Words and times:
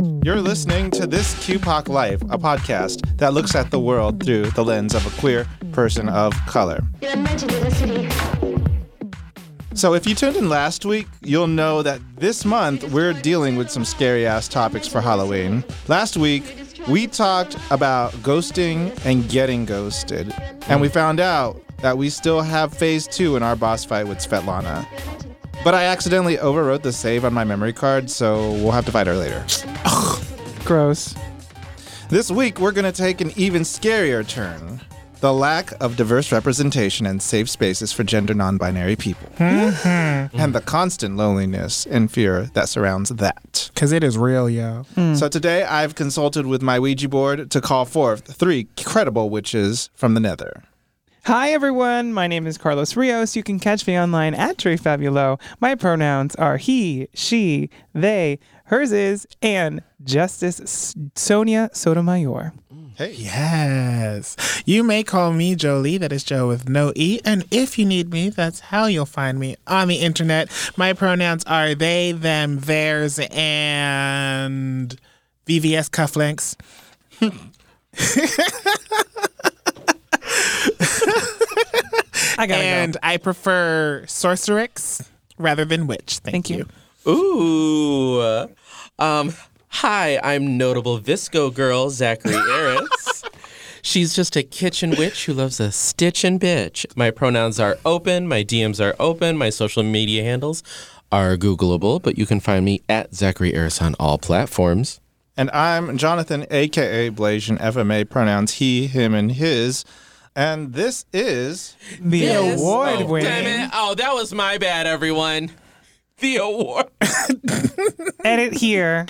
You're 0.00 0.40
listening 0.40 0.92
to 0.92 1.08
This 1.08 1.34
QPOC 1.46 1.88
Life, 1.88 2.22
a 2.22 2.38
podcast 2.38 3.16
that 3.16 3.34
looks 3.34 3.56
at 3.56 3.72
the 3.72 3.80
world 3.80 4.24
through 4.24 4.44
the 4.50 4.64
lens 4.64 4.94
of 4.94 5.04
a 5.04 5.20
queer 5.20 5.44
person 5.72 6.08
of 6.08 6.32
color. 6.46 6.80
So, 9.74 9.94
if 9.94 10.06
you 10.06 10.14
tuned 10.14 10.36
in 10.36 10.48
last 10.48 10.84
week, 10.84 11.08
you'll 11.22 11.48
know 11.48 11.82
that 11.82 12.00
this 12.16 12.44
month 12.44 12.84
we're 12.92 13.12
dealing 13.12 13.56
with 13.56 13.70
some 13.70 13.84
scary 13.84 14.24
ass 14.24 14.46
topics 14.46 14.86
for 14.86 15.00
Halloween. 15.00 15.64
Last 15.88 16.16
week, 16.16 16.44
we 16.88 17.08
talked 17.08 17.56
about 17.70 18.12
ghosting 18.22 18.96
and 19.04 19.28
getting 19.28 19.64
ghosted, 19.64 20.32
and 20.68 20.80
we 20.80 20.88
found 20.88 21.18
out 21.18 21.60
that 21.78 21.98
we 21.98 22.08
still 22.08 22.42
have 22.42 22.72
phase 22.72 23.08
two 23.08 23.36
in 23.36 23.42
our 23.42 23.56
boss 23.56 23.84
fight 23.84 24.06
with 24.06 24.18
Svetlana. 24.18 24.86
But 25.68 25.74
I 25.74 25.84
accidentally 25.84 26.38
overwrote 26.38 26.80
the 26.80 26.94
save 26.94 27.26
on 27.26 27.34
my 27.34 27.44
memory 27.44 27.74
card, 27.74 28.08
so 28.08 28.52
we'll 28.52 28.70
have 28.70 28.86
to 28.86 28.90
fight 28.90 29.06
her 29.06 29.14
later. 29.14 29.44
Gross. 30.64 31.14
This 32.08 32.30
week, 32.30 32.58
we're 32.58 32.72
going 32.72 32.90
to 32.90 33.02
take 33.02 33.20
an 33.20 33.32
even 33.36 33.64
scarier 33.64 34.26
turn 34.26 34.80
the 35.20 35.34
lack 35.34 35.72
of 35.80 35.96
diverse 35.96 36.32
representation 36.32 37.04
and 37.04 37.20
safe 37.20 37.50
spaces 37.50 37.92
for 37.92 38.02
gender 38.02 38.32
non 38.32 38.56
binary 38.56 38.96
people, 38.96 39.28
hmm? 39.36 39.68
Hmm. 39.68 40.40
and 40.40 40.54
the 40.54 40.62
constant 40.64 41.16
loneliness 41.16 41.84
and 41.84 42.10
fear 42.10 42.44
that 42.54 42.70
surrounds 42.70 43.10
that. 43.10 43.70
Because 43.74 43.92
it 43.92 44.02
is 44.02 44.16
real, 44.16 44.48
yo. 44.48 44.84
Hmm. 44.94 45.16
So 45.16 45.28
today, 45.28 45.64
I've 45.64 45.94
consulted 45.94 46.46
with 46.46 46.62
my 46.62 46.78
Ouija 46.78 47.10
board 47.10 47.50
to 47.50 47.60
call 47.60 47.84
forth 47.84 48.34
three 48.34 48.68
credible 48.78 49.28
witches 49.28 49.90
from 49.94 50.14
the 50.14 50.20
nether. 50.20 50.62
Hi, 51.28 51.50
everyone. 51.50 52.14
My 52.14 52.26
name 52.26 52.46
is 52.46 52.56
Carlos 52.56 52.96
Rios. 52.96 53.36
You 53.36 53.42
can 53.42 53.60
catch 53.60 53.86
me 53.86 53.98
online 53.98 54.32
at 54.32 54.56
Trey 54.56 54.78
Fabulo. 54.78 55.38
My 55.60 55.74
pronouns 55.74 56.34
are 56.36 56.56
he, 56.56 57.06
she, 57.12 57.68
they, 57.92 58.38
hers 58.64 58.92
is, 58.92 59.26
and 59.42 59.82
Justice 60.02 60.94
Sonia 61.14 61.68
Sotomayor. 61.74 62.54
Hey. 62.94 63.12
Yes. 63.12 64.62
You 64.64 64.82
may 64.82 65.02
call 65.02 65.34
me 65.34 65.54
Jolie, 65.54 65.98
that 65.98 66.12
is 66.12 66.24
Joe 66.24 66.48
with 66.48 66.66
no 66.66 66.94
E. 66.96 67.20
And 67.26 67.44
if 67.50 67.78
you 67.78 67.84
need 67.84 68.10
me, 68.10 68.30
that's 68.30 68.60
how 68.60 68.86
you'll 68.86 69.04
find 69.04 69.38
me 69.38 69.56
on 69.66 69.88
the 69.88 69.96
internet. 69.96 70.48
My 70.78 70.94
pronouns 70.94 71.44
are 71.44 71.74
they, 71.74 72.12
them, 72.12 72.60
theirs, 72.60 73.20
and 73.30 74.98
VVS 75.46 75.90
cufflinks. 75.90 76.56
I 82.38 82.46
gotta 82.46 82.62
And 82.62 82.92
go. 82.94 82.98
I 83.02 83.16
prefer 83.16 84.02
sorcerix 84.06 85.06
rather 85.38 85.64
than 85.64 85.86
witch. 85.86 86.18
Thank, 86.18 86.46
Thank 86.46 86.50
you. 86.50 86.66
you. 87.06 87.12
Ooh. 87.12 88.48
Um, 88.98 89.34
hi, 89.68 90.20
I'm 90.22 90.56
notable 90.56 90.98
VSCO 91.00 91.52
girl 91.54 91.90
Zachary 91.90 92.34
Eris. 92.50 93.24
She's 93.82 94.14
just 94.14 94.36
a 94.36 94.42
kitchen 94.42 94.90
witch 94.98 95.26
who 95.26 95.32
loves 95.32 95.60
a 95.60 95.72
stitch 95.72 96.24
and 96.24 96.40
bitch. 96.40 96.84
My 96.96 97.10
pronouns 97.10 97.58
are 97.58 97.78
open, 97.84 98.28
my 98.28 98.44
DMs 98.44 98.84
are 98.84 98.94
open, 99.00 99.36
my 99.36 99.50
social 99.50 99.82
media 99.82 100.22
handles 100.22 100.62
are 101.10 101.36
Googleable, 101.36 102.02
but 102.02 102.18
you 102.18 102.26
can 102.26 102.40
find 102.40 102.64
me 102.64 102.82
at 102.88 103.14
Zachary 103.14 103.54
Eris 103.54 103.80
on 103.80 103.94
all 103.98 104.18
platforms. 104.18 105.00
And 105.36 105.50
I'm 105.52 105.96
Jonathan, 105.96 106.44
aka 106.50 107.10
Blasian, 107.10 107.58
FMA 107.60 108.08
pronouns 108.10 108.54
he, 108.54 108.88
him, 108.88 109.14
and 109.14 109.32
his. 109.32 109.84
And 110.38 110.72
this 110.72 111.04
is 111.12 111.74
The 112.00 112.18
Yes. 112.18 112.60
award 112.60 113.02
oh, 113.02 113.06
winning. 113.06 113.28
Damn 113.28 113.64
it. 113.64 113.70
Oh, 113.74 113.96
that 113.96 114.14
was 114.14 114.32
my 114.32 114.56
bad, 114.56 114.86
everyone. 114.86 115.50
The 116.18 116.36
award. 116.36 116.86
Edit 118.24 118.54
here. 118.54 119.06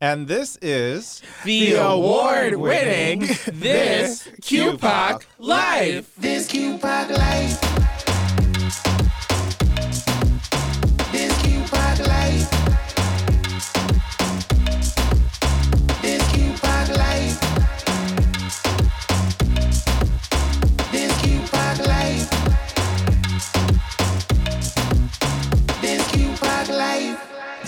and 0.00 0.28
this 0.28 0.56
is 0.62 1.20
The, 1.44 1.72
award-winning 1.74 3.26
This 3.52 4.28
QPOC 4.40 5.24
Life. 5.38 6.14
This 6.16 6.46
QPOC 6.46 7.18
life. 7.18 7.69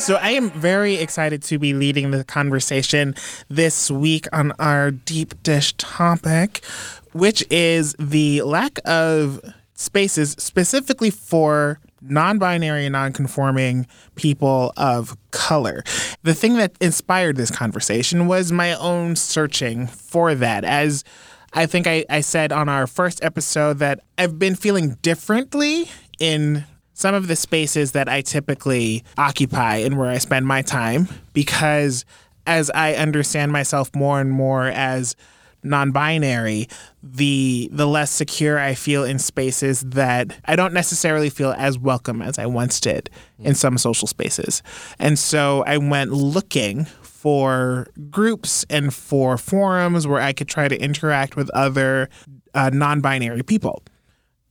So 0.02 0.16
I 0.16 0.30
am 0.30 0.50
very 0.50 0.96
excited 0.96 1.44
to 1.44 1.60
be 1.60 1.74
leading 1.74 2.10
the 2.10 2.24
conversation 2.24 3.14
this 3.48 3.88
week 3.88 4.26
on 4.32 4.50
our 4.58 4.90
deep 4.90 5.40
dish 5.44 5.74
topic, 5.74 6.64
which 7.12 7.46
is 7.52 7.94
the 8.00 8.42
lack 8.42 8.80
of 8.84 9.40
spaces 9.74 10.32
specifically 10.40 11.10
for 11.10 11.78
non-binary 12.00 12.86
and 12.86 12.94
non-conforming 12.94 13.86
people 14.16 14.72
of 14.76 15.16
color. 15.30 15.84
The 16.24 16.34
thing 16.34 16.56
that 16.56 16.72
inspired 16.80 17.36
this 17.36 17.52
conversation 17.52 18.26
was 18.26 18.50
my 18.50 18.74
own 18.74 19.14
searching 19.14 19.86
for 19.86 20.34
that 20.34 20.64
as 20.64 21.04
I 21.52 21.66
think 21.66 21.86
I, 21.86 22.04
I 22.10 22.22
said 22.22 22.50
on 22.50 22.69
our 22.69 22.88
first 22.88 23.22
episode 23.22 23.78
that 23.78 24.00
I've 24.19 24.36
been 24.36 24.56
feeling 24.56 24.94
differently 25.00 25.88
in 26.19 26.64
some 26.94 27.14
of 27.14 27.28
the 27.28 27.36
spaces 27.36 27.92
that 27.92 28.08
I 28.08 28.20
typically 28.20 29.04
occupy 29.16 29.76
and 29.76 29.98
where 29.98 30.10
I 30.10 30.19
spend 30.19 30.47
my 30.47 30.62
time 30.62 31.08
because 31.32 32.04
as 32.47 32.70
I 32.70 32.94
understand 32.94 33.53
myself 33.53 33.94
more 33.94 34.20
and 34.20 34.30
more 34.30 34.66
as 34.66 35.16
non-binary, 35.64 36.69
the 37.02 37.69
the 37.72 37.86
less 37.86 38.10
secure 38.10 38.58
I 38.58 38.75
feel 38.75 39.04
in 39.04 39.19
spaces 39.19 39.82
that 39.82 40.36
I 40.44 40.56
don't 40.56 40.75
necessarily 40.75 41.31
feel 41.31 41.54
as 41.56 41.78
welcome 41.78 42.20
as 42.20 42.38
I 42.38 42.47
once 42.47 42.81
did 42.81 43.10
in 43.38 43.54
some 43.54 43.78
social 43.78 44.08
spaces. 44.08 44.62
And 44.98 45.19
so 45.19 45.62
I 45.66 45.78
went 45.78 46.12
looking 46.12 46.86
for 47.02 47.86
groups 48.10 48.66
and 48.69 48.92
for 48.92 49.38
forums 49.38 50.06
where 50.06 50.20
I 50.20 50.32
could 50.32 50.48
try 50.48 50.66
to 50.66 50.76
interact 50.76 51.36
with 51.36 51.48
other 51.50 52.08
uh, 52.54 52.70
non-binary 52.72 53.44
people. 53.44 53.82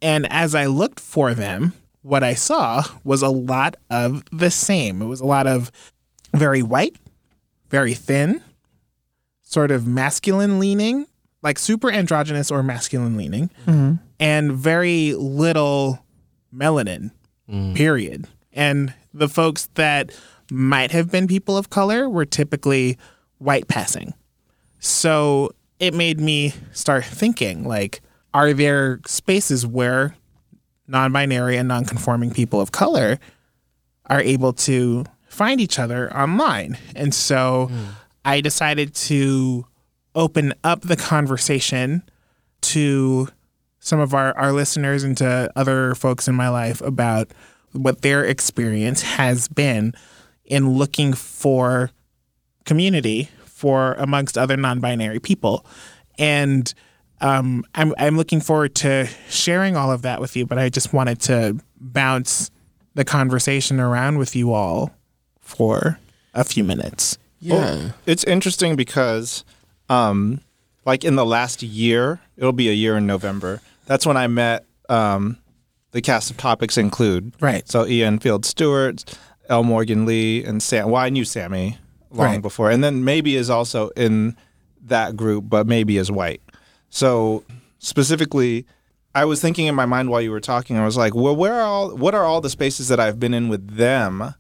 And 0.02 0.32
as 0.32 0.56
I 0.56 0.66
looked 0.68 1.00
for 1.00 1.34
them, 1.34 1.74
what 2.02 2.24
I 2.24 2.34
saw 2.34 2.84
was 3.04 3.22
a 3.22 3.30
lot 3.30 3.76
of 3.90 4.24
the 4.32 4.52
same. 4.52 5.02
It 5.02 5.06
was 5.06 5.22
a 5.22 5.26
lot 5.26 5.48
of 5.48 5.72
very 6.34 6.64
white, 6.64 6.96
very 7.70 7.94
thin, 7.94 8.42
sort 9.42 9.72
of 9.72 9.86
masculine 9.86 10.60
leaning, 10.60 11.06
like 11.44 11.60
super 11.60 11.92
androgynous 11.92 12.52
or 12.52 12.64
masculine 12.64 13.18
leaning, 13.18 13.50
mm-hmm. 13.66 13.96
and 14.20 14.52
very 14.54 15.14
little 15.14 16.06
melanin, 16.54 17.12
mm. 17.50 17.76
period. 17.76 18.28
And 18.54 18.94
the 19.14 19.30
folks 19.30 19.70
that 19.76 20.12
might 20.50 20.92
have 20.92 21.12
been 21.12 21.28
people 21.28 21.58
of 21.58 21.70
color 21.70 22.10
were 22.10 22.26
typically 22.26 22.98
white 23.38 23.68
passing. 23.68 24.14
So 24.80 25.52
it 25.80 25.94
made 25.94 26.20
me 26.20 26.54
start 26.72 27.06
thinking 27.06 27.64
like, 27.64 28.02
are 28.34 28.54
there 28.54 29.00
spaces 29.06 29.66
where 29.66 30.16
non 30.92 31.12
binary 31.12 31.58
and 31.58 31.68
non 31.68 31.86
conforming 31.86 32.32
people 32.32 32.62
of 32.62 32.72
color 32.72 33.20
are 34.08 34.22
able 34.22 34.54
to 34.54 35.06
find 35.28 35.60
each 35.62 35.80
other 35.80 36.16
online? 36.16 36.78
And 36.96 37.14
so 37.14 37.72
I 38.26 38.42
decided 38.42 38.94
to 38.96 39.66
open 40.14 40.54
up 40.64 40.82
the 40.82 40.98
conversation 40.98 42.04
to 42.62 43.28
some 43.80 44.00
of 44.00 44.14
our, 44.14 44.38
our 44.38 44.52
listeners 44.52 45.04
and 45.04 45.18
to 45.18 45.52
other 45.56 45.96
folks 45.96 46.28
in 46.28 46.36
my 46.36 46.50
life 46.50 46.82
about 46.82 47.32
what 47.72 48.02
their 48.02 48.24
experience 48.24 49.02
has 49.02 49.48
been 49.48 49.94
in 50.46 50.72
looking 50.72 51.14
for 51.14 51.90
community 52.66 53.30
for 53.46 53.94
amongst 53.94 54.38
other 54.38 54.58
non-binary 54.58 55.20
people 55.20 55.66
and 56.18 56.74
um, 57.22 57.64
I'm, 57.76 57.94
I'm 57.98 58.18
looking 58.18 58.42
forward 58.42 58.76
to 58.76 59.08
sharing 59.30 59.78
all 59.78 59.92
of 59.92 60.02
that 60.02 60.20
with 60.20 60.36
you 60.36 60.46
but 60.46 60.58
i 60.58 60.70
just 60.70 60.92
wanted 60.94 61.20
to 61.22 61.58
bounce 61.80 62.52
the 62.96 63.06
conversation 63.06 63.80
around 63.80 64.18
with 64.18 64.36
you 64.36 64.52
all 64.54 64.92
for 65.40 66.00
a 66.34 66.44
few 66.44 66.64
minutes 66.64 67.18
Yeah. 67.40 67.92
It's 68.06 68.24
interesting 68.26 68.76
because, 68.76 69.44
um, 69.90 70.42
like 70.86 71.04
in 71.04 71.16
the 71.16 71.26
last 71.26 71.64
year, 71.64 72.20
it'll 72.38 72.54
be 72.54 72.70
a 72.70 72.74
year 72.74 72.98
in 72.98 73.06
November. 73.08 73.62
That's 73.88 74.06
when 74.06 74.16
I 74.18 74.28
met 74.28 74.66
um, 74.90 75.38
the 75.92 76.02
cast 76.02 76.30
of 76.32 76.38
topics 76.38 76.78
include 76.78 77.34
Right. 77.42 77.68
So 77.70 77.86
Ian 77.88 78.20
Field 78.20 78.46
Stewart, 78.46 79.04
L. 79.50 79.64
Morgan 79.64 80.06
Lee, 80.06 80.44
and 80.44 80.62
Sam. 80.62 80.90
Well, 80.92 81.02
I 81.02 81.10
knew 81.10 81.26
Sammy 81.26 81.78
long 82.12 82.28
Right. 82.34 82.42
before, 82.42 82.70
and 82.72 82.84
then 82.84 83.04
maybe 83.04 83.36
is 83.36 83.50
also 83.50 83.90
in 83.98 84.36
that 84.86 85.16
group, 85.18 85.46
but 85.50 85.66
maybe 85.68 85.98
is 85.98 86.12
white. 86.12 86.42
So 86.92 87.44
specifically, 87.80 88.68
I 89.16 89.26
was 89.26 89.42
thinking 89.42 89.66
in 89.66 89.74
my 89.74 89.88
mind 89.88 90.12
while 90.12 90.22
you 90.22 90.30
were 90.30 90.40
talking. 90.40 90.78
I 90.78 90.86
was 90.86 90.96
like, 90.96 91.16
well, 91.16 91.36
where 91.36 91.56
are 91.56 91.62
all? 91.62 91.98
What 91.98 92.14
are 92.14 92.24
all 92.24 92.42
the 92.42 92.50
spaces 92.52 92.88
that 92.90 93.00
I've 93.00 93.20
been 93.20 93.34
in 93.34 93.50
with 93.50 93.76
them 93.76 94.36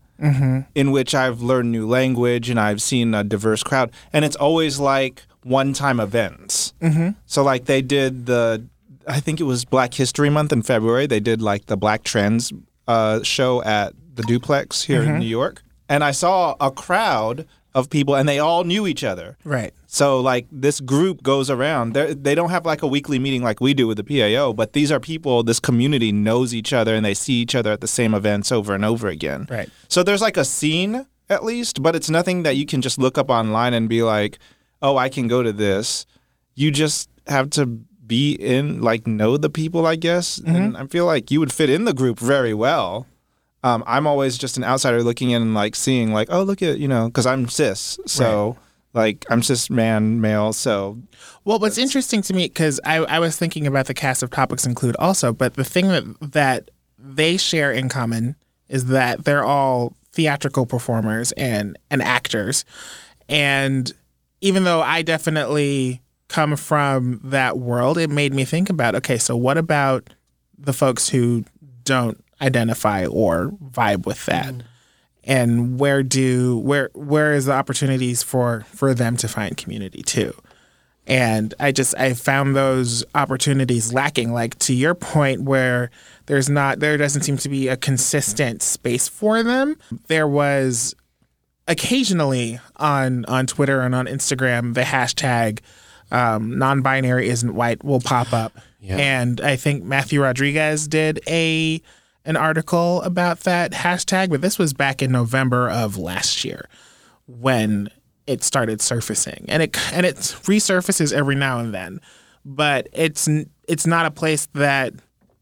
in 0.75 0.91
which 0.91 1.15
I've 1.15 1.41
learned 1.41 1.71
new 1.71 1.87
language 1.87 2.47
and 2.47 2.59
I've 2.59 2.79
seen 2.79 3.15
a 3.15 3.23
diverse 3.23 3.63
crowd, 3.63 3.89
and 4.13 4.23
it's 4.23 4.35
always 4.35 4.79
like 4.79 5.23
one-time 5.41 5.99
events. 5.99 6.73
Mm-hmm. 6.79 7.09
So 7.25 7.43
like 7.43 7.65
they 7.65 7.81
did 7.81 8.27
the, 8.27 8.63
I 9.07 9.19
think 9.19 9.39
it 9.39 9.45
was 9.45 9.65
Black 9.65 9.95
History 9.95 10.29
Month 10.29 10.53
in 10.53 10.61
February. 10.61 11.07
They 11.07 11.19
did 11.19 11.41
like 11.41 11.65
the 11.65 11.75
Black 11.75 12.03
Trends 12.03 12.53
uh, 12.87 13.23
show 13.23 13.63
at 13.63 13.93
the 14.13 14.21
Duplex 14.21 14.83
here 14.83 15.01
in 15.01 15.17
New 15.17 15.25
York, 15.25 15.63
and 15.89 16.03
I 16.03 16.11
saw 16.11 16.55
a 16.61 16.69
crowd 16.69 17.47
of 17.73 17.89
people, 17.89 18.15
and 18.15 18.27
they 18.27 18.39
all 18.39 18.63
knew 18.63 18.85
each 18.85 19.03
other. 19.03 19.37
Right. 19.43 19.73
So 19.87 20.19
like 20.19 20.47
this 20.51 20.79
group 20.79 21.23
goes 21.23 21.49
around. 21.49 21.93
They're, 21.93 22.13
they 22.13 22.35
don't 22.35 22.49
have 22.49 22.65
like 22.65 22.81
a 22.81 22.87
weekly 22.87 23.19
meeting 23.19 23.43
like 23.43 23.61
we 23.61 23.73
do 23.73 23.87
with 23.87 23.97
the 23.97 24.03
PAO, 24.03 24.53
but 24.53 24.73
these 24.73 24.91
are 24.91 24.99
people. 24.99 25.43
This 25.43 25.59
community 25.59 26.11
knows 26.11 26.53
each 26.53 26.73
other 26.73 26.95
and 26.95 27.05
they 27.05 27.13
see 27.13 27.35
each 27.35 27.55
other 27.55 27.71
at 27.71 27.81
the 27.81 27.87
same 27.87 28.13
events 28.13 28.51
over 28.51 28.73
and 28.73 28.83
over 28.83 29.07
again. 29.07 29.47
Right. 29.49 29.69
So 29.87 30.03
there's 30.03 30.21
like 30.21 30.37
a 30.37 30.45
scene 30.45 31.05
at 31.29 31.43
least, 31.43 31.81
but 31.81 31.95
it's 31.95 32.09
nothing 32.09 32.43
that 32.43 32.57
you 32.57 32.65
can 32.65 32.81
just 32.81 32.97
look 32.97 33.17
up 33.17 33.29
online 33.29 33.73
and 33.73 33.87
be 33.87 34.03
like, 34.03 34.37
oh, 34.81 34.97
I 34.97 35.09
can 35.09 35.27
go 35.27 35.41
to 35.43 35.53
this. 35.53 36.05
You 36.55 36.71
just 36.71 37.09
have 37.27 37.49
to 37.51 37.65
be 37.65 38.33
in 38.33 38.81
like 38.81 39.07
know 39.07 39.37
the 39.37 39.49
people, 39.49 39.85
I 39.85 39.95
guess. 39.95 40.39
Mm-hmm. 40.39 40.55
And 40.55 40.77
I 40.77 40.85
feel 40.87 41.05
like 41.05 41.31
you 41.31 41.39
would 41.39 41.53
fit 41.53 41.69
in 41.69 41.85
the 41.85 41.93
group 41.93 42.19
very 42.19 42.53
well. 42.53 43.07
Um, 43.63 43.83
I'm 43.85 44.07
always 44.07 44.37
just 44.37 44.57
an 44.57 44.63
outsider 44.63 45.03
looking 45.03 45.31
in 45.31 45.41
and 45.41 45.53
like 45.53 45.75
seeing 45.75 46.13
like, 46.13 46.29
oh, 46.31 46.43
look 46.43 46.61
at 46.61 46.79
you 46.79 46.87
know, 46.87 47.07
because 47.07 47.25
I'm 47.25 47.47
cis, 47.47 47.99
so 48.05 48.57
like 48.93 49.25
I'm 49.29 49.43
cis 49.43 49.69
man 49.69 50.19
male, 50.19 50.53
so 50.53 50.97
Well, 51.45 51.59
what's 51.59 51.77
interesting 51.77 52.21
to 52.23 52.33
me 52.33 52.47
because 52.47 52.79
I, 52.85 52.97
I 52.97 53.19
was 53.19 53.37
thinking 53.37 53.67
about 53.67 53.85
the 53.85 53.93
cast 53.93 54.23
of 54.23 54.31
topics 54.31 54.65
include 54.65 54.95
also, 54.97 55.31
but 55.31 55.55
the 55.55 55.63
thing 55.63 55.87
that 55.89 56.03
that 56.31 56.71
they 56.97 57.37
share 57.37 57.71
in 57.71 57.89
common 57.89 58.35
is 58.67 58.85
that 58.87 59.25
they're 59.25 59.43
all 59.45 59.93
theatrical 60.11 60.65
performers 60.65 61.31
and 61.33 61.77
and 61.89 62.01
actors, 62.01 62.65
and 63.29 63.93
even 64.41 64.63
though 64.63 64.81
I 64.81 65.03
definitely 65.03 66.01
come 66.27 66.55
from 66.55 67.19
that 67.25 67.57
world, 67.57 67.97
it 67.97 68.09
made 68.09 68.33
me 68.33 68.43
think 68.43 68.69
about 68.69 68.95
okay, 68.95 69.17
so 69.17 69.37
what 69.37 69.57
about 69.57 70.13
the 70.57 70.73
folks 70.73 71.09
who 71.09 71.45
don't 71.83 72.20
identify 72.41 73.05
or 73.05 73.51
vibe 73.71 74.05
with 74.05 74.25
that? 74.25 74.55
and 75.23 75.79
where 75.79 76.03
do 76.03 76.57
where 76.59 76.89
where 76.93 77.33
is 77.33 77.45
the 77.45 77.53
opportunities 77.53 78.23
for 78.23 78.65
for 78.67 78.93
them 78.93 79.15
to 79.17 79.27
find 79.27 79.57
community 79.57 80.01
too? 80.01 80.33
And 81.07 81.53
i 81.59 81.71
just 81.71 81.95
i 81.97 82.13
found 82.13 82.55
those 82.55 83.03
opportunities 83.15 83.93
lacking. 83.93 84.33
Like 84.33 84.57
to 84.59 84.73
your 84.73 84.95
point 84.95 85.43
where 85.43 85.91
there's 86.25 86.49
not 86.49 86.79
there 86.79 86.97
doesn't 86.97 87.23
seem 87.23 87.37
to 87.37 87.49
be 87.49 87.67
a 87.67 87.77
consistent 87.77 88.61
space 88.63 89.07
for 89.07 89.43
them. 89.43 89.77
There 90.07 90.27
was 90.27 90.95
occasionally 91.67 92.59
on 92.77 93.23
on 93.25 93.45
twitter 93.45 93.81
and 93.81 93.93
on 93.93 94.07
instagram 94.07 94.73
the 94.73 94.81
hashtag 94.81 95.59
um, 96.11 96.57
non-binary 96.57 97.29
isn't 97.29 97.53
white 97.53 97.83
will 97.85 98.01
pop 98.01 98.33
up. 98.33 98.57
And 98.97 99.39
i 99.39 99.55
think 99.55 99.83
matthew 99.83 100.23
rodriguez 100.23 100.87
did 100.87 101.21
a 101.27 101.79
an 102.25 102.37
article 102.37 103.01
about 103.01 103.41
that 103.41 103.71
hashtag, 103.71 104.29
but 104.29 104.41
this 104.41 104.59
was 104.59 104.73
back 104.73 105.01
in 105.01 105.11
November 105.11 105.69
of 105.69 105.97
last 105.97 106.45
year 106.45 106.67
when 107.27 107.89
it 108.27 108.43
started 108.43 108.81
surfacing, 108.81 109.45
and 109.47 109.63
it 109.63 109.93
and 109.93 110.05
it 110.05 110.15
resurfaces 110.15 111.11
every 111.11 111.35
now 111.35 111.59
and 111.59 111.73
then, 111.73 111.99
but 112.45 112.87
it's 112.93 113.27
it's 113.67 113.87
not 113.87 114.05
a 114.05 114.11
place 114.11 114.47
that 114.53 114.93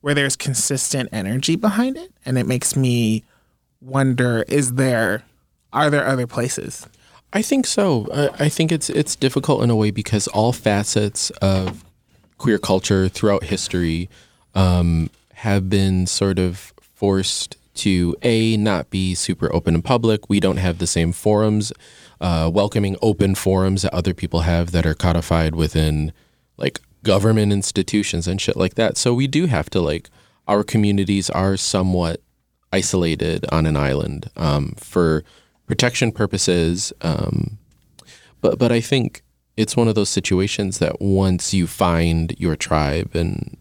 where 0.01 0.13
there's 0.13 0.35
consistent 0.35 1.09
energy 1.11 1.55
behind 1.55 1.97
it, 1.97 2.11
and 2.25 2.37
it 2.37 2.47
makes 2.47 2.75
me 2.75 3.23
wonder: 3.81 4.43
is 4.47 4.73
there 4.73 5.23
are 5.73 5.89
there 5.89 6.05
other 6.05 6.27
places? 6.27 6.87
I 7.31 7.41
think 7.41 7.67
so. 7.67 8.07
I, 8.13 8.45
I 8.45 8.49
think 8.49 8.71
it's 8.71 8.89
it's 8.89 9.15
difficult 9.15 9.63
in 9.63 9.69
a 9.69 9.75
way 9.75 9.91
because 9.91 10.27
all 10.29 10.53
facets 10.53 11.29
of 11.41 11.83
queer 12.37 12.57
culture 12.57 13.09
throughout 13.09 13.43
history 13.43 14.09
um, 14.55 15.09
have 15.39 15.69
been 15.69 16.05
sort 16.05 16.37
of 16.37 16.73
forced 16.81 17.55
to 17.73 18.13
a 18.23 18.57
not 18.57 18.89
be 18.89 19.15
super 19.15 19.53
open 19.55 19.73
in 19.73 19.81
public. 19.81 20.29
We 20.29 20.41
don't 20.41 20.57
have 20.57 20.79
the 20.79 20.87
same 20.87 21.13
forums, 21.13 21.71
uh, 22.19 22.51
welcoming 22.53 22.97
open 23.01 23.35
forums 23.35 23.83
that 23.83 23.93
other 23.93 24.13
people 24.13 24.41
have 24.41 24.71
that 24.71 24.85
are 24.85 24.93
codified 24.93 25.55
within 25.55 26.11
like 26.57 26.81
government 27.03 27.53
institutions 27.53 28.27
and 28.27 28.41
shit 28.41 28.57
like 28.57 28.75
that. 28.75 28.97
So 28.97 29.13
we 29.13 29.27
do 29.27 29.45
have 29.45 29.69
to 29.69 29.79
like 29.79 30.09
our 30.45 30.61
communities 30.61 31.29
are 31.29 31.55
somewhat 31.55 32.21
isolated 32.73 33.45
on 33.49 33.65
an 33.65 33.77
island 33.77 34.29
um, 34.35 34.73
for 34.77 35.23
protection 35.67 36.11
purposes. 36.11 36.91
Um, 36.99 37.57
but 38.41 38.59
but 38.59 38.73
I 38.73 38.81
think 38.81 39.21
it's 39.55 39.77
one 39.77 39.87
of 39.87 39.95
those 39.95 40.09
situations 40.09 40.79
that 40.79 40.99
once 40.99 41.53
you 41.53 41.65
find 41.65 42.35
your 42.37 42.57
tribe 42.57 43.15
and 43.15 43.55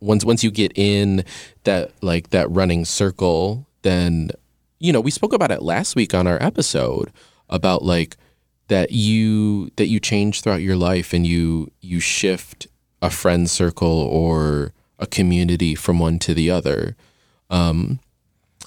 once 0.00 0.24
once 0.24 0.44
you 0.44 0.50
get 0.50 0.72
in 0.76 1.24
that 1.64 1.92
like 2.02 2.30
that 2.30 2.50
running 2.50 2.84
circle, 2.84 3.66
then 3.82 4.30
you 4.78 4.92
know 4.92 5.00
we 5.00 5.10
spoke 5.10 5.32
about 5.32 5.50
it 5.50 5.62
last 5.62 5.96
week 5.96 6.14
on 6.14 6.26
our 6.26 6.42
episode 6.42 7.12
about 7.48 7.82
like 7.82 8.16
that 8.68 8.92
you 8.92 9.70
that 9.76 9.86
you 9.86 9.98
change 9.98 10.42
throughout 10.42 10.62
your 10.62 10.76
life 10.76 11.12
and 11.12 11.26
you 11.26 11.70
you 11.80 12.00
shift 12.00 12.66
a 13.02 13.10
friend 13.10 13.48
circle 13.48 13.88
or 13.88 14.72
a 14.98 15.06
community 15.06 15.74
from 15.74 15.98
one 15.98 16.18
to 16.18 16.34
the 16.34 16.50
other. 16.50 16.96
Um, 17.50 18.00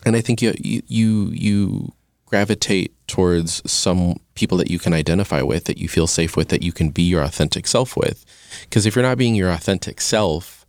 and 0.05 0.15
I 0.15 0.21
think 0.21 0.41
you 0.41 0.53
you 0.61 1.27
you, 1.31 1.93
gravitate 2.31 2.93
towards 3.07 3.61
some 3.69 4.15
people 4.35 4.57
that 4.57 4.71
you 4.71 4.79
can 4.79 4.93
identify 4.93 5.41
with, 5.41 5.65
that 5.65 5.77
you 5.77 5.89
feel 5.89 6.07
safe 6.07 6.37
with, 6.37 6.47
that 6.47 6.63
you 6.63 6.71
can 6.71 6.89
be 6.89 7.03
your 7.03 7.21
authentic 7.21 7.67
self 7.67 7.97
with. 7.97 8.25
Because 8.61 8.85
if 8.85 8.95
you're 8.95 9.03
not 9.03 9.17
being 9.17 9.35
your 9.35 9.51
authentic 9.51 9.99
self 9.99 10.60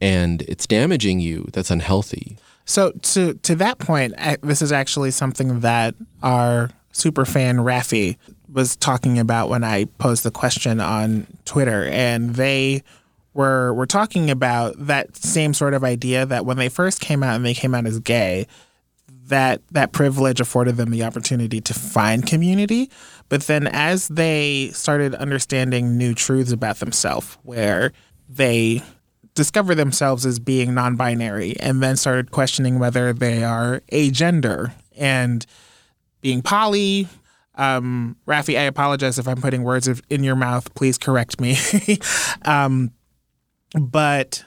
and 0.00 0.42
it's 0.42 0.66
damaging 0.66 1.20
you, 1.20 1.48
that's 1.52 1.70
unhealthy. 1.70 2.38
So 2.64 2.90
to 2.90 3.34
to 3.34 3.54
that 3.56 3.78
point, 3.78 4.14
this 4.42 4.60
is 4.60 4.72
actually 4.72 5.12
something 5.12 5.60
that 5.60 5.94
our 6.22 6.70
super 6.92 7.24
fan 7.24 7.58
Rafi 7.58 8.16
was 8.52 8.76
talking 8.76 9.18
about 9.18 9.48
when 9.48 9.62
I 9.62 9.84
posed 9.98 10.24
the 10.24 10.30
question 10.30 10.80
on 10.80 11.26
Twitter, 11.44 11.84
and 11.84 12.34
they 12.34 12.82
were 13.34 13.72
were 13.72 13.86
talking 13.86 14.30
about 14.30 14.74
that 14.78 15.16
same 15.16 15.54
sort 15.54 15.74
of 15.74 15.84
idea 15.84 16.26
that 16.26 16.44
when 16.44 16.56
they 16.56 16.68
first 16.68 17.00
came 17.00 17.22
out 17.22 17.36
and 17.36 17.44
they 17.44 17.54
came 17.54 17.74
out 17.74 17.86
as 17.86 18.00
gay, 18.00 18.46
that 19.28 19.60
that 19.70 19.92
privilege 19.92 20.40
afforded 20.40 20.76
them 20.76 20.90
the 20.90 21.04
opportunity 21.04 21.60
to 21.60 21.74
find 21.74 22.26
community, 22.26 22.90
but 23.28 23.42
then 23.42 23.66
as 23.68 24.08
they 24.08 24.70
started 24.72 25.14
understanding 25.14 25.96
new 25.96 26.14
truths 26.14 26.50
about 26.50 26.78
themselves, 26.78 27.38
where 27.42 27.92
they 28.28 28.82
discover 29.36 29.74
themselves 29.74 30.26
as 30.26 30.40
being 30.40 30.74
non-binary 30.74 31.56
and 31.60 31.80
then 31.82 31.96
started 31.96 32.32
questioning 32.32 32.78
whether 32.80 33.12
they 33.12 33.44
are 33.44 33.82
agender 33.92 34.72
and 34.96 35.46
being 36.20 36.42
poly 36.42 37.06
um, 37.58 38.16
Rafi, 38.26 38.58
I 38.58 38.62
apologize 38.64 39.18
if 39.18 39.26
I'm 39.26 39.40
putting 39.40 39.62
words 39.62 39.88
of- 39.88 40.02
in 40.10 40.22
your 40.22 40.36
mouth. 40.36 40.74
Please 40.74 40.98
correct 40.98 41.40
me. 41.40 41.56
um, 42.44 42.90
but 43.80 44.44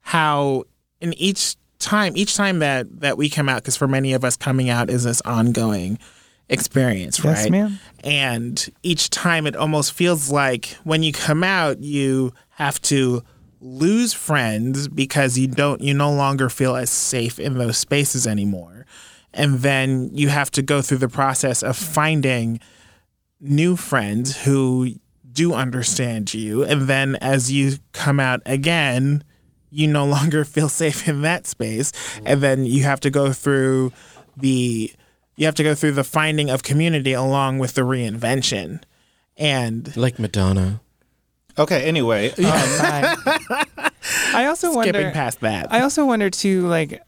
how 0.00 0.64
in 1.00 1.14
each 1.14 1.56
time, 1.78 2.14
each 2.16 2.36
time 2.36 2.58
that 2.58 3.00
that 3.00 3.16
we 3.16 3.30
come 3.30 3.48
out, 3.48 3.62
because 3.62 3.76
for 3.78 3.88
many 3.88 4.12
of 4.12 4.24
us, 4.24 4.36
coming 4.36 4.68
out 4.68 4.90
is 4.90 5.04
this 5.04 5.22
ongoing 5.22 5.98
experience, 6.50 7.24
Yes, 7.24 7.44
right? 7.44 7.50
ma'am. 7.50 7.78
And 8.02 8.70
each 8.82 9.08
time, 9.08 9.46
it 9.46 9.56
almost 9.56 9.94
feels 9.94 10.30
like 10.30 10.76
when 10.84 11.02
you 11.02 11.12
come 11.12 11.42
out, 11.42 11.80
you 11.80 12.34
have 12.50 12.78
to 12.82 13.22
lose 13.64 14.12
friends 14.12 14.88
because 14.88 15.38
you 15.38 15.46
don't 15.46 15.80
you 15.80 15.94
no 15.94 16.12
longer 16.12 16.50
feel 16.50 16.76
as 16.76 16.90
safe 16.90 17.38
in 17.38 17.56
those 17.56 17.78
spaces 17.78 18.26
anymore. 18.26 18.84
And 19.32 19.60
then 19.60 20.10
you 20.12 20.28
have 20.28 20.50
to 20.52 20.62
go 20.62 20.82
through 20.82 20.98
the 20.98 21.08
process 21.08 21.62
of 21.62 21.76
finding 21.76 22.60
new 23.40 23.74
friends 23.74 24.44
who 24.44 24.90
do 25.32 25.54
understand 25.54 26.34
you. 26.34 26.62
And 26.62 26.82
then 26.82 27.16
as 27.16 27.50
you 27.50 27.78
come 27.92 28.20
out 28.20 28.42
again 28.44 29.24
you 29.70 29.88
no 29.88 30.04
longer 30.04 30.44
feel 30.44 30.68
safe 30.68 31.08
in 31.08 31.22
that 31.22 31.46
space. 31.46 31.90
And 32.24 32.40
then 32.40 32.64
you 32.64 32.84
have 32.84 33.00
to 33.00 33.10
go 33.10 33.32
through 33.32 33.92
the 34.36 34.92
you 35.36 35.46
have 35.46 35.54
to 35.56 35.64
go 35.64 35.74
through 35.74 35.92
the 35.92 36.04
finding 36.04 36.48
of 36.48 36.62
community 36.62 37.12
along 37.12 37.58
with 37.58 37.74
the 37.74 37.82
reinvention. 37.82 38.82
And 39.36 39.96
Like 39.96 40.18
Madonna. 40.18 40.80
Okay, 41.58 41.84
anyway, 41.84 42.30
um. 42.38 42.42
I 44.34 44.46
also 44.46 44.68
wonder 44.74 44.88
skipping 44.88 45.06
wonder. 45.06 45.14
past 45.14 45.40
that 45.40 45.72
I 45.72 45.80
also 45.80 46.04
wonder 46.04 46.28
too, 46.30 46.66
like, 46.66 47.02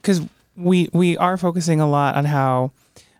because 0.00 0.22
we 0.56 0.88
we 0.92 1.16
are 1.18 1.36
focusing 1.36 1.80
a 1.80 1.88
lot 1.88 2.16
on 2.16 2.24
how 2.24 2.72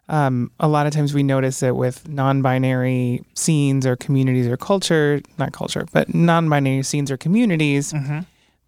um, 0.08 0.50
a 0.58 0.66
lot 0.66 0.86
of 0.86 0.92
times 0.92 1.14
we 1.14 1.22
notice 1.22 1.62
it 1.62 1.76
with 1.76 2.08
non-binary 2.08 3.22
scenes 3.34 3.86
or 3.86 3.94
communities 3.96 4.46
or 4.48 4.56
culture, 4.56 5.20
not 5.38 5.52
culture, 5.52 5.86
but 5.92 6.14
non-binary 6.14 6.82
scenes 6.82 7.10
or 7.10 7.16
communities. 7.16 7.94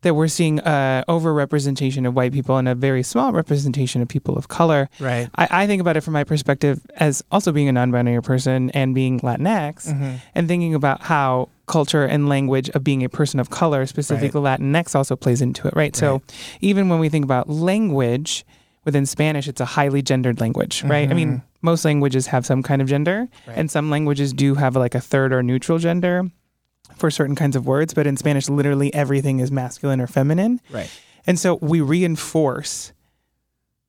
That 0.03 0.15
we're 0.15 0.29
seeing 0.29 0.61
uh, 0.61 1.03
overrepresentation 1.09 2.07
of 2.07 2.15
white 2.15 2.33
people 2.33 2.57
and 2.59 2.69
a 2.69 2.75
very 2.75 3.03
small 3.03 3.33
representation 3.33 4.03
of 4.03 4.09
people 4.09 4.37
of 4.37 4.49
color. 4.49 4.89
Right. 5.01 5.29
I, 5.37 5.49
I 5.51 5.67
think 5.67 5.81
about 5.81 5.97
it 5.97 6.03
from 6.03 6.13
my 6.13 6.25
perspective 6.25 6.81
as 6.97 7.23
also 7.31 7.53
being 7.53 7.69
a 7.69 7.73
non-binary 7.73 8.23
person 8.23 8.71
and 8.71 8.95
being 8.95 9.21
Latinx, 9.21 9.89
Mm-hmm. 9.89 10.17
and 10.35 10.49
thinking 10.49 10.75
about 10.75 11.03
how 11.03 11.49
culture 11.67 12.05
and 12.05 12.29
language 12.29 12.69
of 12.71 12.85
being 12.85 13.03
a 13.05 13.09
person 13.09 13.41
of 13.41 13.51
color, 13.51 13.87
specifically 13.87 14.41
Latinx, 14.41 14.95
also 14.95 15.17
plays 15.17 15.41
into 15.41 15.67
it. 15.69 15.75
Right. 15.75 15.97
So 15.97 16.21
even 16.61 16.89
when 16.89 16.99
we 16.99 17.09
think 17.09 17.25
about 17.25 17.49
language 17.49 18.45
within 18.85 19.07
Spanish, 19.07 19.47
it's 19.49 19.61
a 19.61 19.65
highly 19.65 20.03
gendered 20.03 20.41
language. 20.41 20.83
Right. 20.85 21.09
I 21.09 21.15
mean, 21.15 21.43
most 21.63 21.85
languages 21.85 22.27
have 22.27 22.45
some 22.45 22.63
kind 22.63 22.83
of 22.83 22.89
gender, 22.89 23.29
and 23.47 23.71
some 23.71 23.89
languages 23.91 24.33
do 24.33 24.57
have 24.57 24.75
like 24.75 24.95
a 24.97 25.01
third 25.01 25.33
or 25.33 25.43
neutral 25.43 25.79
gender 25.79 26.25
for 26.97 27.11
certain 27.11 27.35
kinds 27.35 27.57
of 27.57 27.67
words, 27.67 27.95
but 27.95 28.07
in 28.07 28.17
Spanish, 28.17 28.49
literally 28.49 28.93
everything 28.95 29.41
is 29.41 29.51
masculine 29.51 30.01
or 30.01 30.07
feminine. 30.07 30.61
Right. 30.71 30.91
And 31.27 31.39
so 31.39 31.57
we 31.57 31.81
reinforce 31.81 32.93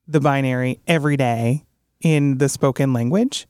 the 0.08 0.20
binary 0.20 0.80
every 0.88 1.18
day 1.18 1.66
in 2.02 2.38
the 2.38 2.50
spoken 2.50 2.94
language. 2.94 3.48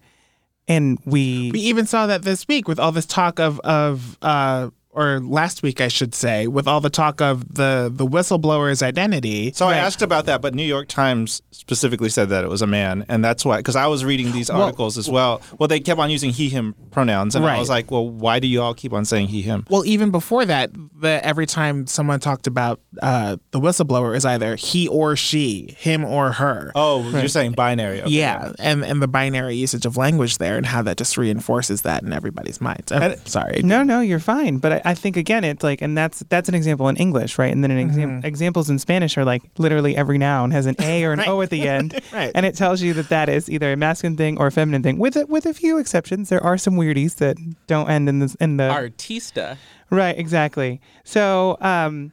And 0.68 0.98
we, 1.06 1.52
We 1.52 1.60
even 1.62 1.86
saw 1.86 2.08
that 2.08 2.24
this 2.24 2.48
week 2.48 2.68
with 2.68 2.80
all 2.80 2.92
this 2.94 3.06
talk 3.06 3.40
of 3.40 3.60
of 3.62 4.18
uh, 4.22 4.70
or 4.94 5.20
last 5.20 5.64
week 5.64 5.82
I 5.82 5.88
should 5.88 6.16
say, 6.16 6.48
with 6.48 6.68
all 6.68 6.82
the 6.82 6.90
talk 6.90 7.22
of 7.22 7.56
the 7.56 7.92
the 7.94 8.06
whistleblower's 8.06 8.82
identity. 8.82 9.52
So 9.54 9.68
I 9.68 9.76
asked 9.78 10.02
about 10.02 10.26
that, 10.26 10.42
but 10.42 10.54
New 10.56 10.64
York 10.64 10.88
Times 10.88 11.42
specifically 11.52 12.10
said 12.10 12.30
that 12.30 12.44
it 12.44 12.50
was 12.50 12.62
a 12.62 12.68
man, 12.68 13.06
and 13.10 13.24
that's 13.24 13.44
why. 13.46 13.58
Because 13.58 13.76
I 13.76 13.88
was 13.88 14.06
reading 14.06 14.32
these 14.32 14.50
articles 14.50 14.98
as 14.98 15.10
well. 15.10 15.42
Well, 15.58 15.68
they 15.68 15.80
kept 15.80 16.00
on 16.00 16.10
using 16.10 16.32
he/him 16.32 16.76
pronouns, 16.92 17.36
and 17.36 17.46
I 17.46 17.60
was 17.60 17.70
like, 17.70 17.92
"Well, 17.92 18.08
why 18.08 18.40
do 18.40 18.48
you 18.48 18.62
all 18.62 18.74
keep 18.74 18.94
on 18.94 19.06
saying 19.06 19.28
he/him?" 19.28 19.66
Well, 19.70 19.86
even 19.86 20.12
before 20.12 20.46
that, 20.46 20.72
the 21.00 21.26
every 21.26 21.46
time 21.46 21.88
someone 21.88 22.20
talked 22.20 22.48
about 22.48 22.80
uh, 23.02 23.38
the 23.52 23.60
whistleblower 23.60 24.16
is 24.16 24.26
either 24.26 24.56
he 24.56 24.88
or 24.88 25.16
she, 25.16 25.76
him 25.78 26.06
or 26.06 26.34
her. 26.34 26.72
Oh, 26.76 27.08
you're 27.10 27.28
saying 27.28 27.54
binary? 27.54 28.02
Okay. 28.02 28.10
yeah, 28.12 28.52
and 28.60 28.84
and 28.84 29.02
the 29.02 29.08
binary 29.08 29.56
usage 29.56 29.86
of 29.86 29.98
language 29.98 30.38
there, 30.38 30.58
and 30.58 30.66
how 30.66 30.82
that 30.84 30.98
just 30.98 31.18
reinforces 31.18 31.82
that 31.84 32.04
in 32.04 32.14
everybody's 32.14 32.62
minds. 32.62 32.92
I'm 32.92 33.26
sorry. 33.26 33.62
no, 33.64 33.84
no, 33.84 34.00
you're 34.02 34.20
fine. 34.20 34.58
But 34.58 34.74
I, 34.74 34.82
I 34.86 34.94
think 34.96 35.18
again, 35.18 35.44
it's 35.44 35.64
like, 35.64 35.82
and 35.82 35.98
that's 35.98 36.20
that's 36.30 36.50
an 36.50 36.56
example 36.56 36.88
in 36.90 36.96
English, 36.98 37.38
right? 37.38 37.52
And 37.52 37.64
then 37.64 37.72
an 37.72 37.78
exam- 37.78 38.22
examples 38.24 38.70
in 38.70 38.80
Spanish 38.80 39.18
are 39.18 39.26
like 39.26 39.42
literally 39.58 39.96
every 39.96 40.18
noun 40.18 40.52
has 40.52 40.66
an 40.66 40.76
a 40.80 41.04
or 41.04 41.12
an 41.14 41.20
o 41.28 41.42
at 41.42 41.50
the 41.50 41.68
end, 41.68 42.00
Right. 42.14 42.32
and 42.36 42.46
it 42.46 42.56
tells 42.56 42.82
you 42.82 42.94
that 42.94 43.10
that 43.10 43.30
is 43.30 43.50
either 43.50 43.72
a 43.72 43.78
masculine 43.78 44.18
thing 44.18 44.38
or 44.38 44.48
a 44.48 44.52
feminine 44.52 44.84
thing. 44.84 44.98
With 45.00 45.16
a, 45.16 45.26
with 45.26 45.46
a 45.46 45.54
few 45.54 45.78
exceptions, 45.78 46.30
there 46.30 46.44
are 46.44 46.58
some 46.58 46.76
weirdies 46.76 47.16
that 47.16 47.38
don't 47.68 47.90
end 47.90 48.10
in 48.10 48.20
the 48.20 48.36
in 48.40 48.58
the 48.58 48.64
Artista. 48.70 49.58
right. 49.90 50.18
Exactly. 50.18 50.82
So, 51.04 51.58
um, 51.62 52.12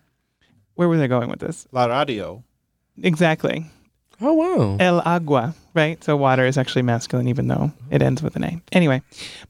where 0.75 0.89
were 0.89 0.97
they 0.97 1.09
going 1.09 1.29
with 1.31 1.41
this? 1.41 1.67
La 1.73 1.87
radio. 1.87 2.43
Exactly. 3.03 3.67
Oh 4.23 4.35
wow. 4.35 4.77
El 4.79 5.01
agua, 5.07 5.55
right? 5.75 6.03
So 6.05 6.15
water 6.17 6.45
is 6.45 6.59
actually 6.59 6.83
masculine, 6.83 7.27
even 7.29 7.49
though 7.49 7.73
it 7.91 8.03
ends 8.03 8.23
with 8.23 8.37
an 8.37 8.45
A. 8.45 8.61
Anyway, 8.73 9.01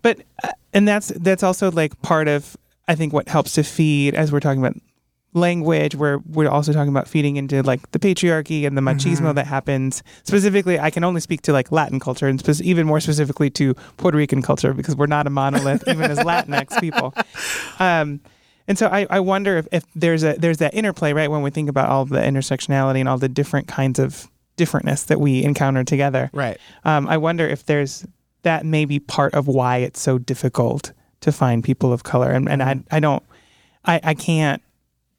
but 0.02 0.20
uh, 0.44 0.52
and 0.72 0.86
that's 0.86 1.08
that's 1.16 1.42
also 1.42 1.72
like 1.72 2.00
part 2.02 2.28
of 2.28 2.56
I 2.90 2.96
think 2.96 3.12
what 3.12 3.28
helps 3.28 3.52
to 3.52 3.62
feed 3.62 4.16
as 4.16 4.32
we're 4.32 4.40
talking 4.40 4.60
about 4.60 4.76
language. 5.32 5.94
Where 5.94 6.18
we're 6.18 6.48
also 6.48 6.72
talking 6.72 6.88
about 6.88 7.06
feeding 7.06 7.36
into 7.36 7.62
like 7.62 7.88
the 7.92 8.00
patriarchy 8.00 8.66
and 8.66 8.76
the 8.76 8.82
machismo 8.82 9.32
that 9.36 9.46
happens. 9.46 10.02
Specifically, 10.24 10.80
I 10.80 10.90
can 10.90 11.04
only 11.04 11.20
speak 11.20 11.42
to 11.42 11.52
like 11.52 11.70
Latin 11.70 12.00
culture 12.00 12.26
and 12.26 12.40
spe- 12.40 12.62
even 12.62 12.88
more 12.88 12.98
specifically 12.98 13.48
to 13.50 13.74
Puerto 13.96 14.18
Rican 14.18 14.42
culture 14.42 14.74
because 14.74 14.96
we're 14.96 15.06
not 15.06 15.28
a 15.28 15.30
monolith, 15.30 15.86
even 15.86 16.10
as 16.10 16.18
Latinx 16.18 16.80
people. 16.80 17.14
Um, 17.78 18.20
and 18.66 18.76
so 18.76 18.88
I, 18.88 19.06
I 19.08 19.20
wonder 19.20 19.58
if, 19.58 19.68
if 19.70 19.84
there's 19.94 20.24
a 20.24 20.34
there's 20.34 20.58
that 20.58 20.74
interplay, 20.74 21.12
right, 21.12 21.30
when 21.30 21.42
we 21.42 21.50
think 21.50 21.68
about 21.68 21.88
all 21.88 22.06
the 22.06 22.18
intersectionality 22.18 22.98
and 22.98 23.08
all 23.08 23.18
the 23.18 23.28
different 23.28 23.68
kinds 23.68 24.00
of 24.00 24.28
differentness 24.56 25.06
that 25.06 25.20
we 25.20 25.44
encounter 25.44 25.84
together. 25.84 26.28
Right. 26.32 26.58
Um, 26.84 27.06
I 27.06 27.18
wonder 27.18 27.46
if 27.46 27.66
there's 27.66 28.04
that 28.42 28.66
may 28.66 28.84
be 28.84 28.98
part 28.98 29.34
of 29.34 29.46
why 29.46 29.76
it's 29.76 30.00
so 30.00 30.18
difficult 30.18 30.92
to 31.20 31.32
find 31.32 31.62
people 31.62 31.92
of 31.92 32.02
color. 32.02 32.30
And, 32.30 32.48
and 32.48 32.62
I, 32.62 32.74
mm-hmm. 32.74 32.94
I 32.94 33.00
don't, 33.00 33.22
I, 33.84 34.00
I 34.02 34.14
can't, 34.14 34.62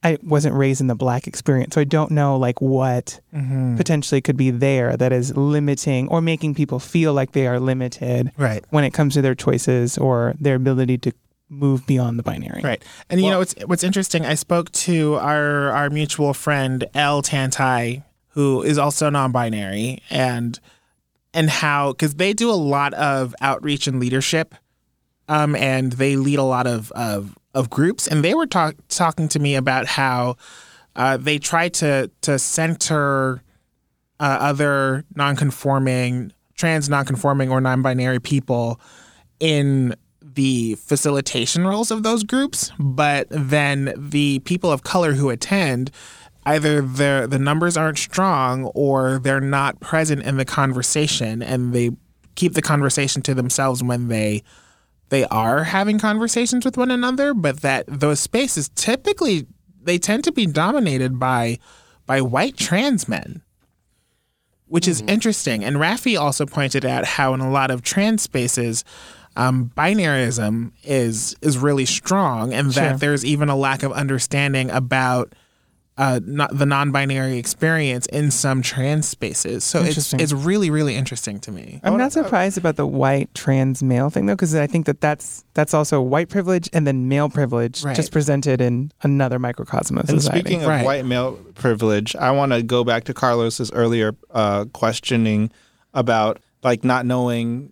I 0.04 0.18
wasn't 0.24 0.56
raised 0.56 0.82
in 0.82 0.88
the 0.88 0.96
black 0.96 1.28
experience. 1.28 1.76
So 1.76 1.82
I 1.82 1.84
don't 1.84 2.12
know 2.12 2.36
like 2.36 2.60
what 2.60 3.20
mm-hmm. 3.34 3.78
potentially 3.78 4.20
could 4.20 4.38
be 4.38 4.50
there 4.50 4.98
that 4.98 5.14
is 5.14 5.36
limiting 5.38 6.08
or 6.08 6.22
making 6.22 6.56
people 6.56 6.80
feel 6.80 7.14
like 7.14 7.34
they 7.34 7.46
are 7.46 7.60
limited 7.60 8.32
Right. 8.36 8.66
when 8.72 8.84
it 8.84 8.94
comes 8.94 9.14
to 9.14 9.22
their 9.22 9.36
choices 9.36 9.98
or 9.98 10.34
their 10.40 10.56
ability 10.56 10.98
to 11.00 11.14
move 11.50 11.86
beyond 11.86 12.18
the 12.18 12.24
binary. 12.24 12.62
Right. 12.64 12.84
And 13.10 13.22
you 13.22 13.30
know 13.30 13.40
what's 13.40 13.54
what's 13.66 13.84
interesting, 13.84 14.26
I 14.26 14.36
spoke 14.36 14.72
to 14.72 15.16
our 15.16 15.70
our 15.72 15.90
mutual 15.90 16.34
friend 16.34 16.86
El 16.94 17.22
Tantai, 17.22 18.04
who 18.30 18.64
is 18.64 18.78
also 18.78 19.10
non-binary 19.10 20.02
and 20.10 20.58
and 21.34 21.50
how 21.50 21.94
cuz 21.94 22.16
they 22.16 22.34
do 22.34 22.50
a 22.50 22.56
lot 22.56 22.94
of 22.94 23.36
outreach 23.42 23.86
and 23.86 24.00
leadership 24.00 24.56
um 25.32 25.56
and 25.56 25.94
they 25.94 26.16
lead 26.16 26.40
a 26.40 26.44
lot 26.44 26.68
of 26.68 26.92
of 26.92 27.38
of 27.54 27.70
groups. 27.70 28.08
And 28.08 28.24
they 28.24 28.34
were 28.34 28.46
talk, 28.48 28.76
talking 28.88 29.28
to 29.30 29.40
me 29.40 29.56
about 29.56 29.86
how 29.86 30.38
uh, 30.96 31.18
they 31.18 31.40
try 31.40 31.70
to 31.70 32.10
to 32.22 32.38
center 32.38 33.42
uh, 34.20 34.38
other 34.40 35.06
non-conforming 35.16 36.34
trans 36.56 36.90
non-conforming 36.90 37.50
or 37.50 37.62
non-binary 37.62 38.20
people 38.20 38.80
in 39.40 39.96
the 40.22 40.76
facilitation 40.76 41.66
roles 41.66 41.92
of 41.92 42.04
those 42.04 42.24
groups, 42.24 42.72
but 42.80 43.28
then 43.30 43.94
the 43.98 44.40
people 44.40 44.72
of 44.72 44.84
color 44.84 45.14
who 45.14 45.30
attend 45.30 45.92
either 46.46 46.82
the 46.82 47.28
the 47.30 47.40
numbers 47.40 47.78
aren't 47.78 47.98
strong 47.98 48.66
or 48.76 49.20
they're 49.20 49.42
not 49.42 49.80
present 49.80 50.22
in 50.24 50.38
the 50.38 50.46
conversation. 50.46 51.42
And 51.42 51.74
they 51.74 51.92
keep 52.36 52.54
the 52.54 52.62
conversation 52.62 53.22
to 53.24 53.34
themselves 53.34 53.84
when 53.84 54.08
they 54.08 54.44
they 55.12 55.26
are 55.26 55.64
having 55.66 56.00
conversations 56.00 56.66
with 56.66 56.76
one 56.78 56.90
another, 56.90 57.36
but 57.36 57.62
that 57.62 57.86
those 57.88 58.20
spaces 58.20 58.70
typically 58.76 59.46
they 59.84 59.98
tend 60.00 60.24
to 60.24 60.32
be 60.32 60.46
dominated 60.48 61.20
by 61.20 61.60
by 62.08 62.22
white 62.22 62.58
trans 62.58 63.08
men 63.08 63.44
which 64.68 64.88
is 64.88 65.02
interesting. 65.02 65.66
And 65.66 65.76
Raffi 65.76 66.18
also 66.18 66.46
pointed 66.46 66.86
out 66.86 67.04
how 67.04 67.34
in 67.34 67.42
a 67.42 67.52
lot 67.52 67.72
of 67.72 67.82
trans 67.82 68.22
spaces, 68.22 68.86
um, 69.36 69.70
binarism 69.76 70.72
is 70.86 71.36
is 71.42 71.58
really 71.58 71.86
strong, 71.86 72.54
and 72.54 72.72
that 72.72 72.90
Sure. 72.92 72.98
there's 72.98 73.26
even 73.26 73.50
a 73.50 73.56
lack 73.58 73.84
of 73.84 73.92
understanding 73.92 74.70
about 74.72 75.34
uh, 75.98 76.20
not 76.26 76.58
the 76.58 76.66
non-binary 76.66 77.38
experience 77.38 78.06
in 78.08 78.32
some 78.32 78.62
trans 78.62 79.08
spaces. 79.08 79.64
So 79.64 79.84
it's 79.84 80.14
it's 80.14 80.32
really 80.34 80.70
really 80.72 80.96
interesting 80.96 81.40
to 81.42 81.52
me. 81.52 81.80
I'm 81.84 81.98
not 81.98 82.14
surprised 82.14 82.58
about 82.58 82.78
the 82.78 82.88
white 82.88 83.34
trans 83.36 83.84
male 83.84 84.10
thing 84.10 84.26
though, 84.26 84.34
because 84.36 84.56
I 84.56 84.68
think 84.68 84.86
that 84.86 85.02
that's 85.02 85.44
that's 85.54 85.74
also 85.74 86.02
white 86.02 86.30
privilege 86.30 86.70
and 86.74 86.88
then 86.88 87.08
male 87.10 87.30
privilege 87.30 87.84
Right. 87.84 87.96
just 87.96 88.12
presented 88.12 88.62
in 88.62 88.92
another 89.04 89.38
microcosm 89.38 89.98
of 89.98 90.10
And 90.10 90.22
society. 90.22 90.40
speaking 90.40 90.62
of 90.64 90.70
Right. 90.70 90.86
white 90.86 91.06
male 91.06 91.34
privilege, 91.56 92.16
I 92.16 92.32
want 92.32 92.54
to 92.54 92.64
go 92.64 92.84
back 92.84 93.04
to 93.06 93.14
Carlos's 93.14 93.70
earlier 93.72 94.16
uh, 94.32 94.66
questioning 94.74 95.52
about 95.94 96.40
like 96.64 96.84
not 96.86 97.06
knowing 97.06 97.70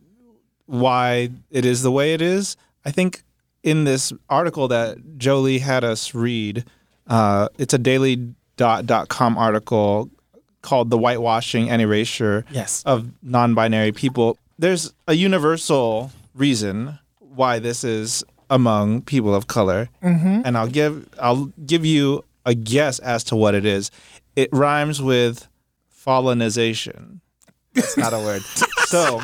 why 0.65 1.29
it 1.49 1.65
is 1.65 1.81
the 1.83 1.91
way 1.91 2.13
it 2.13 2.21
is. 2.21 2.57
I 2.85 2.91
think 2.91 3.23
in 3.63 3.85
this 3.85 4.13
article 4.29 4.67
that 4.67 5.17
Jolie 5.17 5.59
had 5.59 5.83
us 5.83 6.13
read, 6.13 6.65
uh, 7.09 7.49
it's 7.57 7.73
a 7.73 7.77
daily 7.77 8.33
dot, 8.57 8.85
dot 8.85 9.09
com 9.09 9.37
article 9.37 10.09
called 10.61 10.89
"The 10.89 10.97
Whitewashing 10.97 11.69
and 11.69 11.81
Erasure 11.81 12.45
Yes. 12.51 12.83
of 12.85 13.09
Non-Binary 13.23 13.91
People." 13.93 14.37
There's 14.57 14.93
a 15.07 15.13
universal 15.13 16.11
reason 16.35 16.99
why 17.19 17.59
this 17.59 17.83
is 17.83 18.23
among 18.49 19.01
people 19.03 19.33
of 19.35 19.47
color, 19.47 19.89
and 20.01 20.57
I'll 20.57 20.67
give 20.67 21.07
I'll 21.21 21.51
give 21.65 21.85
you 21.85 22.23
a 22.45 22.53
guess 22.55 22.99
as 22.99 23.23
to 23.25 23.35
what 23.35 23.55
it 23.55 23.65
is. 23.65 23.91
It 24.35 24.49
rhymes 24.51 25.01
with 25.01 25.47
fallenization. 26.05 27.19
That's 27.73 27.97
not 27.97 28.13
a 28.13 28.17
word. 28.19 28.41
So, 28.89 29.19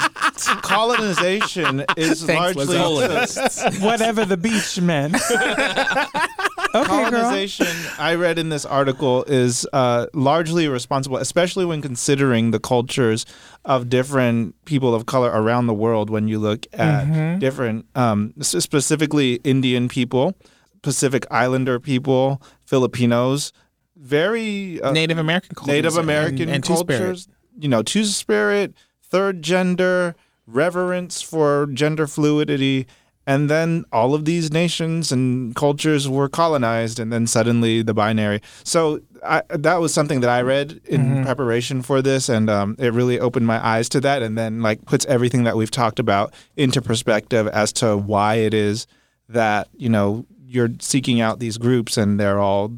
colonization 0.61 1.85
is 1.97 2.21
Thanks, 2.23 2.55
largely. 2.55 3.79
Whatever 3.83 4.23
the 4.25 4.37
beach 4.37 4.79
meant. 4.79 5.15
okay, 6.75 6.87
girl. 6.87 7.09
colonization. 7.11 7.67
I 7.97 8.15
read 8.15 8.37
in 8.39 8.49
this 8.49 8.65
article 8.65 9.23
is 9.25 9.67
uh, 9.73 10.07
largely 10.13 10.67
responsible, 10.67 11.17
especially 11.17 11.65
when 11.65 11.81
considering 11.81 12.51
the 12.51 12.59
cultures 12.59 13.25
of 13.63 13.89
different 13.89 14.55
people 14.65 14.93
of 14.93 15.05
color 15.05 15.29
around 15.29 15.67
the 15.67 15.73
world. 15.73 16.09
When 16.09 16.27
you 16.27 16.39
look 16.39 16.65
at 16.73 17.39
different, 17.39 17.85
um, 17.95 18.33
specifically 18.41 19.35
Indian 19.43 19.87
people, 19.87 20.35
Pacific 20.81 21.25
Islander 21.31 21.79
people, 21.79 22.41
Filipinos, 22.65 23.51
very 23.95 24.81
uh, 24.81 24.91
Native 24.91 25.17
American 25.17 25.55
cultures, 25.55 25.73
Native 25.73 25.95
and- 25.97 26.03
American 26.03 26.49
and, 26.49 26.63
Two-Spirit. 26.63 26.99
cultures, 26.99 27.27
you 27.57 27.69
know, 27.69 27.81
two 27.81 28.03
spirit, 28.05 28.73
third 29.01 29.41
gender, 29.41 30.15
reverence 30.45 31.21
for 31.21 31.67
gender 31.73 32.05
fluidity, 32.07 32.85
And 33.27 33.49
then 33.49 33.85
all 33.91 34.13
of 34.13 34.25
these 34.25 34.51
nations 34.53 35.11
and 35.11 35.55
cultures 35.55 36.07
were 36.07 36.29
colonized, 36.29 36.99
and 36.99 37.11
then 37.11 37.25
suddenly 37.27 37.81
the 37.81 37.93
binary. 37.93 38.39
So 38.63 38.99
I, 39.25 39.41
that 39.49 39.77
was 39.77 39.93
something 39.93 40.19
that 40.21 40.29
I 40.29 40.41
read 40.43 40.79
in 40.85 41.23
preparation 41.23 41.81
for 41.81 42.01
this, 42.03 42.29
and 42.29 42.49
um, 42.49 42.75
it 42.77 42.93
really 42.93 43.19
opened 43.19 43.47
my 43.47 43.65
eyes 43.65 43.89
to 43.89 44.01
that, 44.01 44.21
and 44.21 44.37
then 44.37 44.61
like 44.61 44.85
puts 44.85 45.05
everything 45.07 45.43
that 45.45 45.55
we've 45.57 45.71
talked 45.71 45.97
about 45.99 46.33
into 46.55 46.81
perspective 46.81 47.47
as 47.47 47.73
to 47.73 47.97
why 47.97 48.35
it 48.35 48.53
is 48.53 48.85
that 49.27 49.67
you 49.75 49.89
know 49.89 50.25
you're 50.45 50.69
seeking 50.79 51.19
out 51.19 51.39
these 51.39 51.57
groups, 51.57 51.97
and 51.97 52.19
they're 52.19 52.39
all 52.39 52.71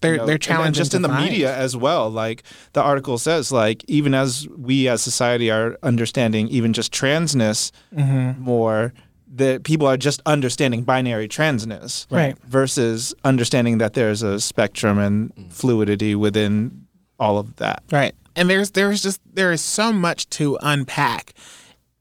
They're 0.00 0.12
you 0.12 0.18
know, 0.18 0.24
they're 0.26 0.34
and 0.36 0.42
challenging 0.42 0.80
just 0.80 0.94
in 0.94 1.02
the 1.02 1.08
divide. 1.08 1.24
media 1.30 1.54
as 1.54 1.76
well. 1.76 2.08
Like 2.08 2.42
the 2.72 2.80
article 2.82 3.18
says, 3.18 3.52
like 3.52 3.84
even 3.86 4.14
as 4.14 4.48
we 4.56 4.88
as 4.88 5.02
society 5.02 5.50
are 5.50 5.76
understanding 5.82 6.48
even 6.48 6.72
just 6.72 6.90
transness 6.90 7.70
Mm-hmm. 7.94 8.40
more, 8.42 8.94
that 9.34 9.64
people 9.64 9.86
are 9.86 9.96
just 9.96 10.22
understanding 10.26 10.82
binary 10.82 11.28
transness, 11.28 12.06
Right. 12.10 12.36
Versus 12.46 13.14
understanding 13.24 13.78
that 13.78 13.94
there's 13.94 14.22
a 14.22 14.40
spectrum 14.40 14.98
and 14.98 15.34
mm. 15.34 15.52
fluidity 15.52 16.14
within 16.14 16.86
all 17.18 17.38
of 17.38 17.56
that. 17.56 17.82
Right. 17.90 18.14
And 18.36 18.48
there's 18.48 18.70
there's 18.72 19.02
just 19.02 19.20
there 19.30 19.52
is 19.52 19.60
so 19.60 19.92
much 19.92 20.28
to 20.30 20.58
unpack 20.62 21.34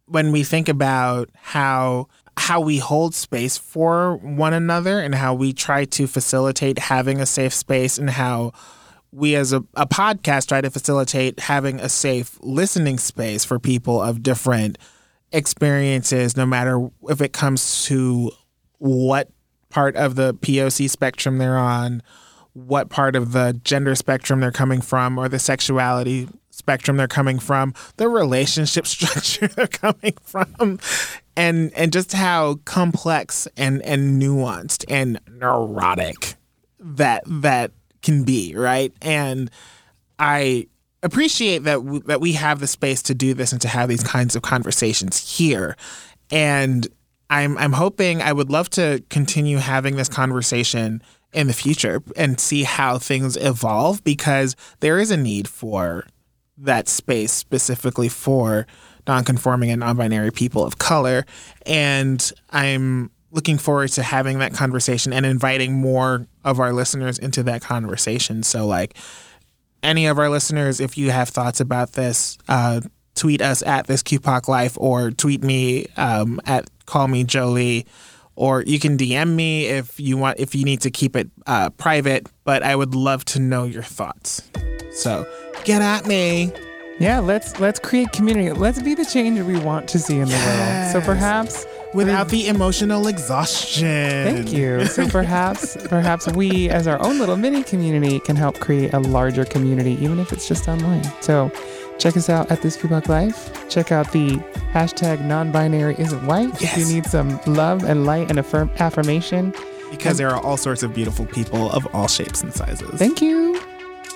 when 0.06 0.32
we 0.32 0.44
think 0.44 0.70
about 0.70 1.30
how 1.36 2.08
how 2.38 2.62
we 2.62 2.78
hold 2.78 3.16
space 3.16 3.58
for 3.58 4.18
one 4.18 4.54
another 4.54 5.00
and 5.00 5.16
how 5.16 5.34
we 5.34 5.52
try 5.52 5.86
to 5.86 6.06
facilitate 6.06 6.78
having 6.78 7.20
a 7.20 7.26
safe 7.26 7.54
space 7.54 7.98
and 7.98 8.12
how 8.12 8.52
we 9.12 9.36
as 9.36 9.54
a, 9.54 9.64
a 9.74 9.88
podcast 9.88 10.48
try 10.48 10.62
to 10.62 10.70
facilitate 10.70 11.40
having 11.40 11.80
a 11.80 11.90
safe 11.90 12.38
listening 12.42 13.00
space 13.00 13.44
for 13.44 13.58
people 13.58 14.00
of 14.00 14.22
different 14.22 14.78
experiences 15.32 16.38
no 16.38 16.46
matter 16.46 16.90
if 17.10 17.22
it 17.22 17.34
comes 17.34 17.86
to 17.86 18.32
what 18.80 19.30
part 19.70 19.96
of 19.96 20.16
the 20.16 20.34
POC 20.36 20.90
spectrum 20.90 21.38
they're 21.38 21.58
on 21.58 22.02
what 22.54 22.90
part 22.90 23.16
of 23.16 23.34
the 23.34 23.60
gender 23.64 23.94
spectrum 23.94 24.40
they're 24.40 24.52
coming 24.52 24.82
from 24.82 25.18
or 25.20 25.30
the 25.30 25.38
sexuality 25.38 26.28
spectrum 26.50 26.98
they're 26.98 27.08
coming 27.08 27.38
from, 27.38 27.74
the 27.98 28.10
relationship 28.10 28.88
structure 28.88 29.48
they're 29.48 29.68
coming 29.68 30.14
from, 30.24 30.80
and 31.36 31.72
and 31.76 31.94
just 31.94 32.14
how 32.14 32.56
complex 32.66 33.48
and 33.56 33.82
and 33.84 34.22
nuanced 34.22 34.84
and 34.90 35.20
neurotic 35.30 36.36
that 36.80 37.24
that 37.28 37.72
can 38.02 38.24
be, 38.24 38.56
right? 38.56 38.92
And 39.02 39.52
I 40.18 40.68
appreciate 41.08 41.64
that 41.64 42.04
that 42.06 42.22
we 42.22 42.34
have 42.34 42.60
the 42.60 42.68
space 42.68 43.02
to 43.04 43.16
do 43.16 43.34
this 43.34 43.52
and 43.52 43.62
to 43.62 43.68
have 43.68 43.90
these 43.90 44.04
kinds 44.04 44.36
of 44.36 44.42
conversations 44.42 45.38
here. 45.38 45.76
And 46.30 46.88
I'm 47.30 47.58
I'm 47.58 47.74
hoping 47.74 48.22
I 48.22 48.32
would 48.32 48.50
love 48.50 48.70
to 48.72 49.04
continue 49.10 49.58
having 49.58 49.96
this 49.96 50.10
conversation 50.10 51.02
in 51.34 51.48
the 51.48 51.54
future 51.54 52.02
and 52.16 52.40
see 52.40 52.64
how 52.64 52.98
things 52.98 53.36
evolve 53.38 54.04
because 54.04 54.56
there 54.80 55.00
is 55.00 55.12
a 55.12 55.18
need 55.18 55.48
for 55.48 56.06
that 56.58 56.88
space 56.88 57.32
specifically 57.32 58.10
for 58.10 58.66
non-conforming 59.08 59.70
and 59.70 59.82
non-binary 59.82 60.32
people 60.32 60.64
of 60.64 60.80
color 60.80 61.26
and 61.66 62.32
I'm 62.50 63.12
looking 63.32 63.58
forward 63.58 63.90
to 63.90 64.04
having 64.04 64.40
that 64.40 64.54
conversation 64.54 65.14
and 65.14 65.26
inviting 65.26 65.74
more 65.74 66.26
of 66.44 66.60
our 66.60 66.74
listeners 66.74 67.20
into 67.20 67.44
that 67.44 67.62
conversation 67.62 68.42
so 68.42 68.66
like 68.66 68.98
any 69.88 70.08
of 70.08 70.20
our 70.20 70.30
listeners, 70.30 70.80
if 70.80 70.98
you 70.98 71.10
have 71.10 71.30
thoughts 71.30 71.60
about 71.60 71.94
this, 71.94 72.38
uh, 72.48 72.82
tweet 73.16 73.42
us 73.42 73.64
at 73.64 73.88
this 73.88 74.04
QPOC 74.04 74.48
Life 74.48 74.78
or 74.78 75.12
tweet 75.12 75.44
me 75.44 75.88
um, 75.96 76.40
at 76.46 76.70
Call 76.86 77.08
Me 77.08 77.24
Jolie, 77.24 77.86
or 78.36 78.64
you 78.64 78.80
can 78.80 78.98
DM 78.98 79.34
me 79.34 79.66
if 79.66 80.00
you 80.00 80.18
want 80.18 80.40
if 80.40 80.54
you 80.54 80.64
need 80.64 80.82
to 80.82 80.92
keep 80.92 81.16
it 81.16 81.30
uh, 81.48 81.70
private. 81.72 82.28
But 82.44 82.64
I 82.64 82.76
would 82.76 82.94
love 82.94 83.26
to 83.26 83.40
know 83.40 83.64
your 83.64 83.84
thoughts. 83.84 84.44
So 84.92 85.26
get 85.64 85.82
at 85.82 86.06
me. 86.06 86.52
Yeah, 87.00 87.20
let's 87.20 87.60
let's 87.60 87.80
create 87.80 88.12
community. 88.12 88.52
Let's 88.52 88.82
be 88.82 88.94
the 88.94 89.06
change 89.06 89.40
we 89.40 89.58
want 89.58 89.88
to 89.90 90.00
see 90.00 90.20
in 90.20 90.28
the 90.28 90.36
world. 90.36 90.92
So 90.92 91.02
perhaps 91.02 91.66
Without 91.94 92.30
the 92.30 92.48
emotional 92.48 93.08
exhaustion. 93.08 93.86
Thank 93.86 94.52
you. 94.54 94.86
So 94.86 95.08
perhaps 95.08 95.78
perhaps 95.90 96.28
we 96.34 96.70
as 96.70 96.88
our 96.88 97.02
own 97.04 97.20
little 97.20 97.38
mini 97.38 97.64
community 97.64 98.20
can 98.20 98.36
help 98.36 98.60
create 98.60 98.94
a 98.94 99.00
larger 99.00 99.46
community, 99.46 99.94
even 100.04 100.20
if 100.20 100.34
it's 100.34 100.48
just 100.48 100.68
online. 100.68 101.04
So 101.22 101.52
check 101.98 102.18
us 102.18 102.30
out 102.30 102.52
at 102.52 102.62
this 102.62 102.78
QPOC 102.78 103.08
Life. 103.08 103.70
Check 103.70 103.92
out 103.92 104.12
the 104.12 104.32
hashtag 104.74 105.22
non-binary 105.26 105.96
isn't 105.98 106.26
white 106.26 106.62
if 106.62 106.78
you 106.78 106.86
need 106.86 107.06
some 107.06 107.40
love 107.48 107.84
and 107.84 108.06
light 108.06 108.30
and 108.30 108.38
affirm 108.40 108.70
affirmation. 108.80 109.54
Because 109.90 110.18
there 110.18 110.30
are 110.30 110.44
all 110.44 110.58
sorts 110.58 110.84
of 110.84 110.94
beautiful 110.94 111.26
people 111.26 111.72
of 111.72 111.88
all 111.96 112.08
shapes 112.08 112.44
and 112.44 112.54
sizes. 112.54 113.00
Thank 113.00 113.22
you. 113.22 113.62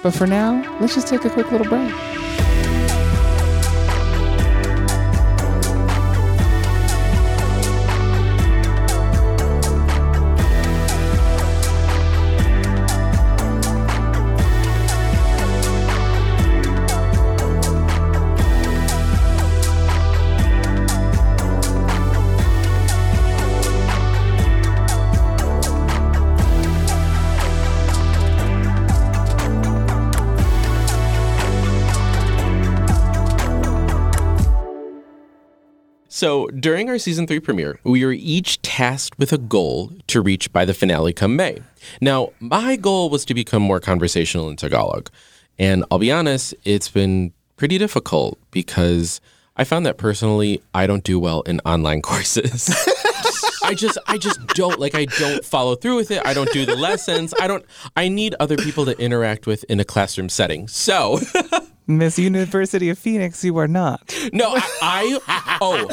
But 0.03 0.13
for 0.13 0.27
now, 0.27 0.77
let's 0.81 0.95
just 0.95 1.07
take 1.07 1.23
a 1.23 1.29
quick 1.29 1.51
little 1.51 1.67
break. 1.67 1.93
So 36.21 36.45
during 36.49 36.87
our 36.87 36.99
season 36.99 37.25
three 37.25 37.39
premiere, 37.39 37.79
we 37.83 38.05
were 38.05 38.11
each 38.11 38.61
tasked 38.61 39.17
with 39.17 39.33
a 39.33 39.39
goal 39.39 39.91
to 40.05 40.21
reach 40.21 40.53
by 40.53 40.65
the 40.65 40.73
finale 40.75 41.13
come 41.13 41.35
May. 41.35 41.57
Now, 41.99 42.29
my 42.39 42.75
goal 42.75 43.09
was 43.09 43.25
to 43.25 43.33
become 43.33 43.63
more 43.63 43.79
conversational 43.79 44.47
in 44.47 44.55
Tagalog. 44.55 45.09
And 45.57 45.83
I'll 45.89 45.97
be 45.97 46.11
honest, 46.11 46.53
it's 46.63 46.89
been 46.89 47.33
pretty 47.55 47.79
difficult 47.79 48.37
because 48.51 49.19
I 49.57 49.63
found 49.63 49.83
that 49.87 49.97
personally, 49.97 50.61
I 50.75 50.85
don't 50.85 51.03
do 51.03 51.19
well 51.19 51.41
in 51.41 51.59
online 51.61 52.01
courses. 52.03 52.69
I 53.63 53.73
just 53.73 53.97
I 54.05 54.19
just 54.19 54.45
don't 54.49 54.79
like 54.79 54.93
I 54.93 55.05
don't 55.05 55.43
follow 55.43 55.73
through 55.73 55.95
with 55.95 56.11
it. 56.11 56.23
I 56.23 56.35
don't 56.35 56.51
do 56.53 56.67
the 56.67 56.75
lessons. 56.75 57.33
I 57.41 57.47
don't 57.47 57.65
I 57.97 58.09
need 58.09 58.35
other 58.39 58.57
people 58.57 58.85
to 58.85 58.95
interact 58.99 59.47
with 59.47 59.63
in 59.63 59.79
a 59.79 59.85
classroom 59.85 60.29
setting. 60.29 60.67
So 60.67 61.19
Miss 61.97 62.17
University 62.19 62.89
of 62.89 62.97
Phoenix, 62.99 63.43
you 63.43 63.57
are 63.57 63.67
not. 63.67 64.13
No, 64.33 64.53
I, 64.55 65.19
I 65.27 65.57
oh, 65.61 65.87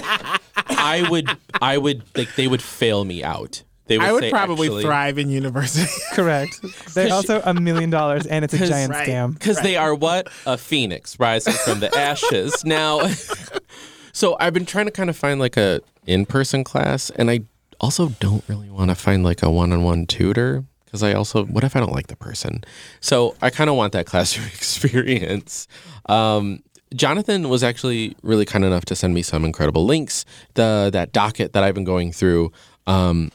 I 0.68 1.06
would, 1.08 1.28
I 1.60 1.78
would 1.78 2.02
like 2.16 2.34
they 2.36 2.48
would 2.48 2.62
fail 2.62 3.04
me 3.04 3.22
out. 3.22 3.62
They 3.86 3.96
would 3.96 4.06
I 4.06 4.12
would 4.12 4.22
say, 4.24 4.30
probably 4.30 4.68
actually, 4.68 4.82
thrive 4.82 5.18
in 5.18 5.30
university. 5.30 5.90
Correct. 6.12 6.60
They're 6.94 7.12
also 7.12 7.40
a 7.42 7.54
million 7.54 7.88
dollars 7.88 8.26
and 8.26 8.44
it's 8.44 8.52
a 8.52 8.66
giant 8.66 8.92
Right. 8.92 9.08
scam. 9.08 9.32
because 9.32 9.60
they 9.62 9.76
are 9.76 9.94
what 9.94 10.28
a 10.44 10.58
phoenix 10.58 11.18
rising 11.18 11.54
from 11.54 11.80
the 11.80 11.96
ashes. 11.98 12.64
Now, 12.66 13.08
so 14.12 14.36
I've 14.38 14.52
been 14.52 14.66
trying 14.66 14.86
to 14.86 14.92
kind 14.92 15.08
of 15.08 15.16
find 15.16 15.40
like 15.40 15.56
a 15.56 15.80
in-person 16.06 16.64
class, 16.64 17.08
and 17.10 17.30
I 17.30 17.40
also 17.80 18.10
don't 18.20 18.44
really 18.48 18.68
want 18.70 18.90
to 18.90 18.94
find 18.94 19.24
like 19.24 19.42
a 19.42 19.50
one-on-one 19.50 20.06
tutor 20.06 20.64
because 20.88 21.02
I 21.02 21.12
also 21.12 21.44
what 21.44 21.64
if 21.64 21.76
I 21.76 21.80
don't 21.80 21.92
like 21.92 22.06
the 22.08 22.16
person? 22.16 22.64
So 23.00 23.36
I 23.42 23.50
kind 23.50 23.68
of 23.70 23.76
want 23.76 23.92
that 23.92 24.06
classroom 24.10 24.46
experience. 24.54 25.68
Um, 26.08 26.62
Jonathan 26.94 27.50
was 27.50 27.62
actually 27.62 28.16
really 28.22 28.46
kind 28.46 28.64
enough 28.64 28.86
to 28.86 28.96
send 28.96 29.12
me 29.12 29.20
some 29.22 29.44
incredible 29.44 29.84
links. 29.84 30.24
The 30.54 30.88
that 30.92 31.12
docket 31.12 31.52
that 31.52 31.62
I've 31.62 31.74
been 31.74 31.84
going 31.84 32.12
through. 32.12 32.50
Um, 32.86 33.30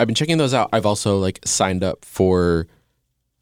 I've 0.00 0.08
been 0.08 0.14
checking 0.14 0.38
those 0.38 0.54
out. 0.54 0.70
I've 0.72 0.86
also 0.86 1.18
like 1.18 1.38
signed 1.44 1.84
up 1.84 2.04
for 2.04 2.66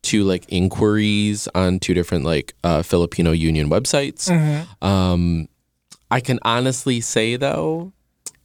two 0.02 0.24
like 0.24 0.44
inquiries 0.48 1.46
on 1.54 1.78
two 1.78 1.94
different 1.94 2.24
like 2.24 2.54
uh, 2.64 2.82
Filipino 2.82 3.30
union 3.30 3.70
websites. 3.70 4.28
Um, 4.82 5.48
I 6.10 6.20
can 6.20 6.40
honestly 6.42 7.00
say 7.00 7.36
though, 7.36 7.92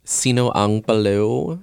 Sino 0.05 0.51
ang 0.51 0.83
Palo, 0.83 1.59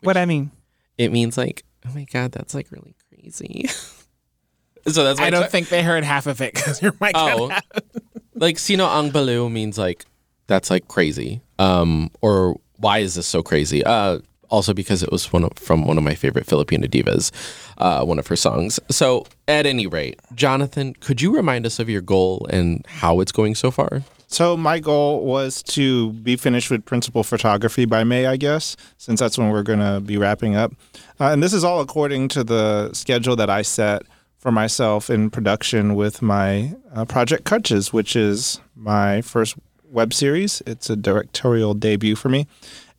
What 0.00 0.16
I 0.16 0.24
mean? 0.24 0.50
it 0.98 1.12
means 1.12 1.36
like, 1.38 1.62
oh 1.86 1.92
my 1.94 2.04
god, 2.04 2.32
that's 2.32 2.54
like 2.54 2.70
really 2.70 2.94
crazy. 3.08 3.66
so 4.88 5.04
that's 5.04 5.18
my 5.20 5.26
I 5.26 5.30
don't 5.30 5.42
check- 5.42 5.50
think 5.50 5.68
they 5.68 5.82
heard 5.82 6.04
half 6.04 6.26
of 6.26 6.40
it 6.40 6.54
because 6.54 6.80
your 6.82 6.92
mic 7.00 7.14
cut 7.14 7.38
Oh, 7.38 7.58
like 8.34 8.58
Sino 8.58 8.86
ang 8.86 9.10
balu 9.10 9.50
means 9.50 9.78
like 9.78 10.04
that's 10.46 10.70
like 10.70 10.88
crazy. 10.88 11.40
Um, 11.58 12.10
or 12.22 12.58
why 12.76 12.98
is 12.98 13.14
this 13.14 13.26
so 13.26 13.42
crazy? 13.42 13.84
Uh, 13.84 14.18
also 14.48 14.74
because 14.74 15.02
it 15.02 15.12
was 15.12 15.32
one 15.32 15.44
of, 15.44 15.52
from 15.54 15.84
one 15.84 15.96
of 15.96 16.02
my 16.02 16.14
favorite 16.14 16.44
Filipino 16.46 16.86
divas, 16.88 17.30
uh, 17.78 18.04
one 18.04 18.18
of 18.18 18.26
her 18.26 18.34
songs. 18.36 18.80
So 18.90 19.26
at 19.46 19.64
any 19.66 19.86
rate, 19.86 20.18
Jonathan, 20.34 20.94
could 20.94 21.22
you 21.22 21.34
remind 21.34 21.66
us 21.66 21.78
of 21.78 21.88
your 21.88 22.00
goal 22.00 22.46
and 22.50 22.84
how 22.88 23.20
it's 23.20 23.30
going 23.32 23.54
so 23.54 23.70
far? 23.70 24.02
So 24.30 24.56
my 24.56 24.78
goal 24.78 25.24
was 25.24 25.60
to 25.64 26.12
be 26.12 26.36
finished 26.36 26.70
with 26.70 26.84
principal 26.84 27.24
photography 27.24 27.84
by 27.84 28.04
May, 28.04 28.26
I 28.26 28.36
guess, 28.36 28.76
since 28.96 29.18
that's 29.18 29.36
when 29.36 29.50
we're 29.50 29.64
going 29.64 29.80
to 29.80 30.00
be 30.00 30.16
wrapping 30.16 30.54
up. 30.54 30.72
Uh, 31.18 31.32
and 31.32 31.42
this 31.42 31.52
is 31.52 31.64
all 31.64 31.80
according 31.80 32.28
to 32.28 32.44
the 32.44 32.92
schedule 32.92 33.34
that 33.34 33.50
I 33.50 33.62
set 33.62 34.02
for 34.38 34.52
myself 34.52 35.10
in 35.10 35.30
production 35.30 35.96
with 35.96 36.22
my 36.22 36.74
uh, 36.94 37.04
project 37.04 37.44
Crutches, 37.44 37.92
which 37.92 38.14
is 38.14 38.60
my 38.76 39.20
first 39.20 39.56
web 39.84 40.14
series. 40.14 40.62
It's 40.64 40.88
a 40.88 40.96
directorial 40.96 41.74
debut 41.74 42.14
for 42.14 42.28
me. 42.28 42.46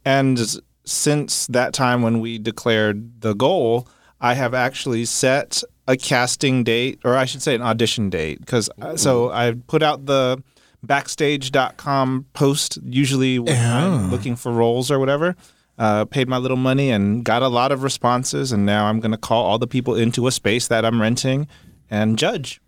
And 0.03 0.37
since 0.83 1.47
that 1.47 1.73
time 1.73 2.01
when 2.01 2.19
we 2.19 2.39
declared 2.39 3.21
the 3.21 3.33
goal, 3.33 3.87
I 4.19 4.33
have 4.33 4.53
actually 4.53 5.05
set 5.05 5.63
a 5.87 5.95
casting 5.95 6.65
date, 6.65 6.99
or 7.05 7.15
I 7.15 7.23
should 7.23 7.41
say 7.41 7.55
an 7.55 7.61
audition 7.61 8.09
date, 8.09 8.39
because 8.41 8.69
so 8.97 9.31
I 9.31 9.53
put 9.67 9.81
out 9.81 10.05
the 10.05 10.43
backstage.com 10.83 12.25
post 12.33 12.79
usually 12.83 13.39
when 13.39 13.55
I'm 13.57 14.11
looking 14.11 14.35
for 14.35 14.51
roles 14.51 14.91
or 14.91 14.99
whatever. 14.99 15.35
Uh, 15.77 16.05
paid 16.05 16.27
my 16.27 16.37
little 16.37 16.57
money 16.57 16.91
and 16.91 17.23
got 17.23 17.41
a 17.41 17.47
lot 17.47 17.71
of 17.71 17.81
responses, 17.81 18.51
and 18.51 18.65
now 18.65 18.85
I'm 18.85 18.99
going 18.99 19.11
to 19.11 19.17
call 19.17 19.45
all 19.45 19.57
the 19.57 19.67
people 19.67 19.95
into 19.95 20.27
a 20.27 20.31
space 20.31 20.67
that 20.67 20.85
I'm 20.85 21.01
renting 21.01 21.47
and 21.89 22.19
judge. 22.19 22.61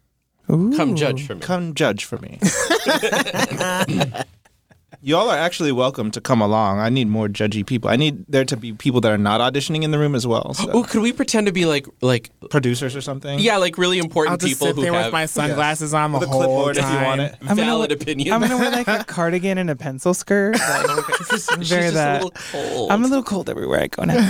Come 0.47 0.95
judge 0.95 1.27
for 1.27 1.35
me. 1.35 1.41
Come 1.41 1.73
judge 1.75 2.05
for 2.05 2.17
me. 2.17 2.39
Y'all 5.05 5.29
are 5.29 5.37
actually 5.37 5.73
welcome 5.73 6.11
to 6.11 6.21
come 6.21 6.39
along. 6.39 6.79
I 6.79 6.87
need 6.87 7.09
more 7.09 7.27
judgy 7.27 7.65
people. 7.65 7.89
I 7.89 7.97
need 7.97 8.23
there 8.29 8.45
to 8.45 8.55
be 8.55 8.71
people 8.71 9.01
that 9.01 9.11
are 9.11 9.17
not 9.17 9.41
auditioning 9.41 9.83
in 9.83 9.91
the 9.91 9.99
room 9.99 10.15
as 10.15 10.25
well. 10.25 10.53
So. 10.53 10.71
Oh, 10.71 10.83
could 10.83 11.01
we 11.01 11.11
pretend 11.11 11.47
to 11.47 11.51
be 11.51 11.65
like 11.65 11.85
like 11.99 12.29
Producers 12.49 12.95
or 12.95 13.01
something. 13.01 13.37
yeah, 13.39 13.57
like 13.57 13.77
really 13.77 13.99
important 13.99 14.31
I'll 14.31 14.37
just 14.37 14.53
people 14.53 14.67
sit 14.67 14.75
who 14.77 14.81
there 14.83 14.93
have 14.93 15.07
with 15.07 15.11
my 15.11 15.25
sunglasses 15.25 15.93
on 15.93 16.13
the 16.13 16.19
With 16.19 16.29
a 16.29 16.31
whole 16.31 16.39
clipboard 16.43 16.75
time. 16.77 16.85
if 16.95 16.99
you 17.01 17.05
want 17.05 17.19
it. 17.21 17.35
I'm 17.41 17.47
gonna 17.47 17.61
valid 17.63 17.89
wear- 17.91 17.97
opinion. 17.97 18.31
I'm 18.33 18.39
gonna 18.39 18.55
wear 18.55 18.71
like 18.71 18.87
a 18.87 19.03
cardigan 19.07 19.57
and 19.57 19.69
a 19.69 19.75
pencil 19.75 20.13
skirt. 20.13 20.55
Like, 20.63 21.15
She's 21.29 21.49
very 21.69 21.81
just 21.83 21.93
that. 21.95 22.21
a 22.21 22.25
little 22.25 22.31
cold. 22.51 22.91
I'm 22.91 23.03
a 23.03 23.07
little 23.07 23.23
cold 23.23 23.49
everywhere 23.49 23.81
I 23.81 23.87
go 23.87 24.05
now. 24.05 24.29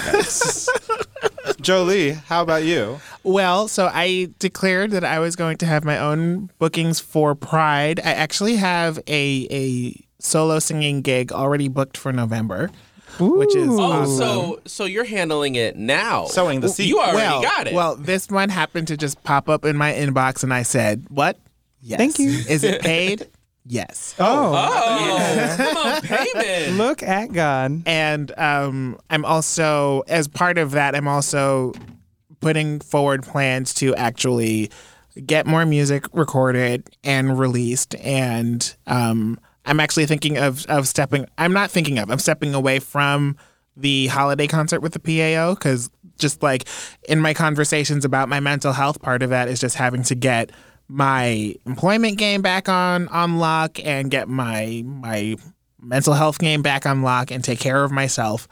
Jolie, 1.62 2.12
how 2.14 2.42
about 2.42 2.64
you? 2.64 3.00
Well, 3.22 3.68
so 3.68 3.92
I 3.94 4.30
declared 4.40 4.90
that 4.92 5.04
I 5.04 5.20
was 5.20 5.36
going 5.36 5.58
to 5.58 5.66
have 5.68 5.84
my 5.84 6.00
own 6.00 6.50
bookings 6.58 7.00
for 7.00 7.36
Pride. 7.36 8.00
I 8.00 8.14
actually 8.14 8.56
have 8.56 8.98
a 9.08 9.48
a 9.52 10.04
solo 10.24 10.58
singing 10.60 11.02
gig 11.02 11.32
already 11.32 11.68
booked 11.68 11.98
for 11.98 12.12
November, 12.12 12.72
which 13.20 13.56
is 13.56 13.68
Oh, 13.70 13.80
awesome. 13.82 14.18
so 14.18 14.62
so 14.66 14.86
you're 14.86 15.04
handling 15.04 15.54
it 15.56 15.76
now. 15.76 16.26
Sowing 16.26 16.62
the 16.62 16.70
seed. 16.70 16.88
You 16.88 17.00
already 17.00 17.18
well, 17.18 17.42
got 17.44 17.68
it. 17.68 17.74
Well, 17.76 17.96
this 17.96 18.28
one 18.30 18.50
happened 18.50 18.88
to 18.88 18.98
just 18.98 19.22
pop 19.24 19.50
up 19.50 19.66
in 19.66 19.78
my 19.78 19.94
inbox, 19.94 20.42
and 20.44 20.52
I 20.54 20.64
said, 20.64 21.06
"What? 21.10 21.38
Yes. 21.82 21.98
Thank 22.00 22.18
you. 22.18 22.30
Is 22.30 22.64
it 22.64 22.82
paid? 22.92 23.28
yes. 23.66 24.16
Oh, 24.20 24.54
oh, 24.56 25.54
come 25.58 25.78
on, 25.78 26.02
payment. 26.34 26.78
look 26.78 27.04
at 27.04 27.32
God. 27.34 27.84
And 27.86 28.38
um, 28.40 28.98
I'm 29.10 29.24
also, 29.26 30.04
as 30.08 30.28
part 30.28 30.58
of 30.58 30.72
that, 30.72 30.96
I'm 30.96 31.08
also 31.08 31.74
putting 32.42 32.80
forward 32.82 33.24
plans 33.24 33.74
to 33.76 33.96
actually 33.96 34.70
get 35.26 35.46
more 35.46 35.66
music 35.66 36.06
recorded 36.14 36.90
and 37.04 37.38
released. 37.40 37.96
And 37.96 38.74
um, 38.88 39.40
I'm 39.66 39.80
actually 39.80 40.06
thinking 40.06 40.38
of, 40.38 40.66
of 40.68 40.88
stepping, 40.88 41.26
I'm 41.38 41.54
not 41.54 41.72
thinking 41.72 42.00
of, 42.00 42.10
I'm 42.10 42.20
stepping 42.20 42.54
away 42.54 42.80
from 42.80 43.38
the 43.76 44.08
holiday 44.08 44.48
concert 44.48 44.82
with 44.82 44.94
the 44.94 45.00
PAO 45.00 45.56
because 45.56 45.90
just 46.18 46.44
like 46.44 46.68
in 47.10 47.20
my 47.20 47.34
conversations 47.34 48.06
about 48.06 48.30
my 48.30 48.40
mental 48.40 48.74
health, 48.74 49.02
part 49.02 49.24
of 49.24 49.30
that 49.32 49.48
is 49.48 49.60
just 49.60 49.76
having 49.76 50.04
to 50.04 50.16
get 50.16 50.52
my 50.88 51.56
employment 51.66 52.18
game 52.18 52.42
back 52.42 52.70
on 52.70 53.08
on 53.08 53.40
lock 53.40 53.84
and 53.84 54.12
get 54.12 54.28
my 54.28 54.84
my 54.86 55.36
mental 55.82 56.14
health 56.14 56.40
game 56.40 56.62
back 56.62 56.86
on 56.86 57.02
lock 57.02 57.32
and 57.32 57.44
take 57.44 57.60
care 57.60 57.84
of 57.84 57.92
myself. 57.92 58.48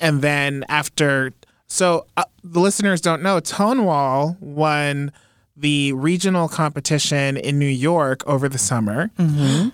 And 0.00 0.22
then 0.22 0.64
after, 0.68 1.32
so 1.68 2.06
uh, 2.16 2.24
the 2.42 2.60
listeners 2.60 3.00
don't 3.00 3.22
know, 3.22 3.40
Tonewall 3.40 4.36
won 4.40 5.12
the 5.56 5.92
regional 5.92 6.48
competition 6.48 7.36
in 7.36 7.58
New 7.58 7.66
York 7.66 8.26
over 8.26 8.48
the 8.48 8.58
summer. 8.58 9.10
Mm-hmm. 9.18 9.70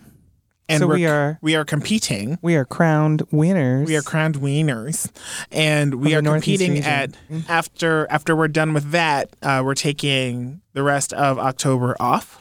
And 0.69 0.81
So 0.81 0.87
we're, 0.87 1.39
we 1.43 1.55
are- 1.57 1.65
competing. 1.65 2.39
We 2.41 2.55
are 2.57 2.65
crowned 2.65 3.23
winners. 3.31 3.87
We 3.87 3.97
are 3.97 4.03
crowned 4.03 4.37
winners, 4.37 5.09
and 5.51 5.97
we 5.97 6.15
are 6.15 6.23
competing 6.23 6.79
at 6.79 7.11
after 7.49 8.07
after 8.11 8.35
we're 8.37 8.49
done 8.49 8.73
with 8.73 8.91
that. 8.93 9.29
Uh, 9.43 9.63
we're 9.65 9.75
taking 9.75 10.63
the 10.73 10.83
rest 10.83 11.13
of 11.13 11.39
October 11.39 11.97
off. 12.01 12.39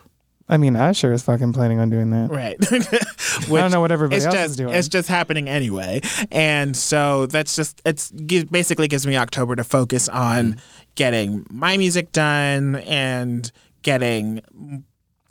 I 0.48 0.58
mean, 0.58 0.76
I 0.76 0.92
sure 0.92 1.14
is 1.14 1.24
fucking 1.24 1.54
planning 1.54 1.80
on 1.80 1.90
doing 1.90 2.10
that. 2.12 2.30
Right. 2.30 2.58
I 2.72 3.48
don't 3.48 3.72
know 3.72 3.80
what 3.80 3.92
everybody 3.92 4.18
it's 4.18 4.26
else 4.26 4.36
just, 4.36 4.50
is 4.52 4.56
doing. 4.58 4.74
It's 4.76 4.90
just 4.90 5.08
happening 5.08 5.48
anyway, 5.48 6.02
and 6.30 6.76
so 6.76 7.26
that's 7.26 7.56
just 7.56 7.82
it's 7.86 8.12
basically 8.12 8.88
gives 8.88 9.08
me 9.08 9.16
October 9.18 9.56
to 9.56 9.64
focus 9.64 10.10
on 10.10 10.58
getting 10.96 11.46
my 11.50 11.78
music 11.78 12.12
done 12.12 12.76
and 12.76 13.50
getting 13.82 14.42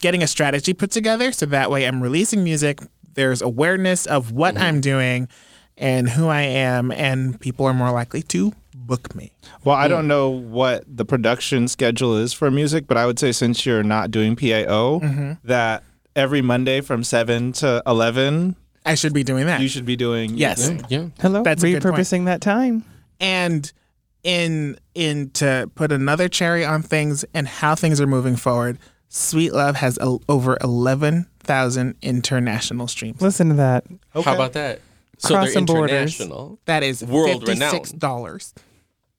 getting 0.01 0.23
a 0.23 0.27
strategy 0.27 0.73
put 0.75 0.91
together, 0.91 1.31
so 1.33 1.47
that 1.47 1.71
way 1.71 1.87
I'm 1.87 2.03
releasing 2.03 2.43
music. 2.45 2.81
There's 3.15 3.41
awareness 3.43 4.07
of 4.07 4.33
what 4.33 4.55
Mm-hmm. 4.55 4.65
I'm 4.65 4.81
doing 4.81 5.29
and 5.77 6.09
who 6.11 6.29
I 6.29 6.43
am, 6.43 6.91
and 6.93 7.41
people 7.41 7.65
are 7.67 7.73
more 7.75 7.91
likely 7.91 8.23
to 8.23 8.53
book 8.75 9.15
me. 9.15 9.33
Well, 9.65 9.77
I 9.77 9.89
don't 9.89 10.07
know 10.09 10.29
what 10.29 10.85
the 10.87 11.05
production 11.05 11.69
schedule 11.69 12.17
is 12.17 12.33
for 12.33 12.51
music, 12.51 12.87
but 12.87 12.97
I 12.97 13.07
would 13.07 13.19
say 13.19 13.33
since 13.33 13.65
you're 13.65 13.83
not 13.83 14.11
doing 14.11 14.37
PAO, 14.37 15.37
that 15.45 15.83
every 16.17 16.43
Monday 16.43 16.81
from 16.83 17.03
7 17.05 17.53
to 17.55 17.83
11, 17.87 18.57
I 18.85 18.95
should 18.95 19.13
be 19.15 19.23
doing 19.23 19.47
that. 19.47 19.61
you 19.61 19.69
should 19.69 19.85
be 19.87 19.97
doing. 19.97 20.37
yes. 20.37 20.71
Yeah. 20.89 21.07
Hello, 21.21 21.43
That's 21.43 21.63
a 21.63 21.73
good 21.73 21.83
point. 21.83 21.95
repurposing 21.97 22.25
that 22.27 22.41
time. 22.41 22.85
and 23.21 23.73
in 24.23 24.77
in 24.95 25.31
to 25.31 25.71
put 25.75 25.91
another 25.93 26.29
cherry 26.29 26.63
on 26.65 26.83
things 26.83 27.25
and 27.33 27.49
how 27.49 27.75
things 27.75 28.01
are 28.03 28.07
moving 28.07 28.37
forward 28.37 28.79
sweet 29.11 29.53
love 29.53 29.77
has 29.77 29.99
a, 30.01 30.17
over 30.29 30.57
11,000 30.63 31.95
international 32.01 32.89
streams 32.89 33.21
Listen 33.21 33.49
to 33.51 33.55
that. 33.57 33.85
Okay. 34.17 34.23
How 34.23 34.35
about 34.35 34.55
that? 34.55 34.81
So 35.19 35.35
Cross 35.35 35.45
they're 35.47 35.53
some 35.53 35.65
borders. 35.67 36.17
that 36.65 36.83
is 36.83 37.05
World 37.05 37.45
$56 37.45 38.53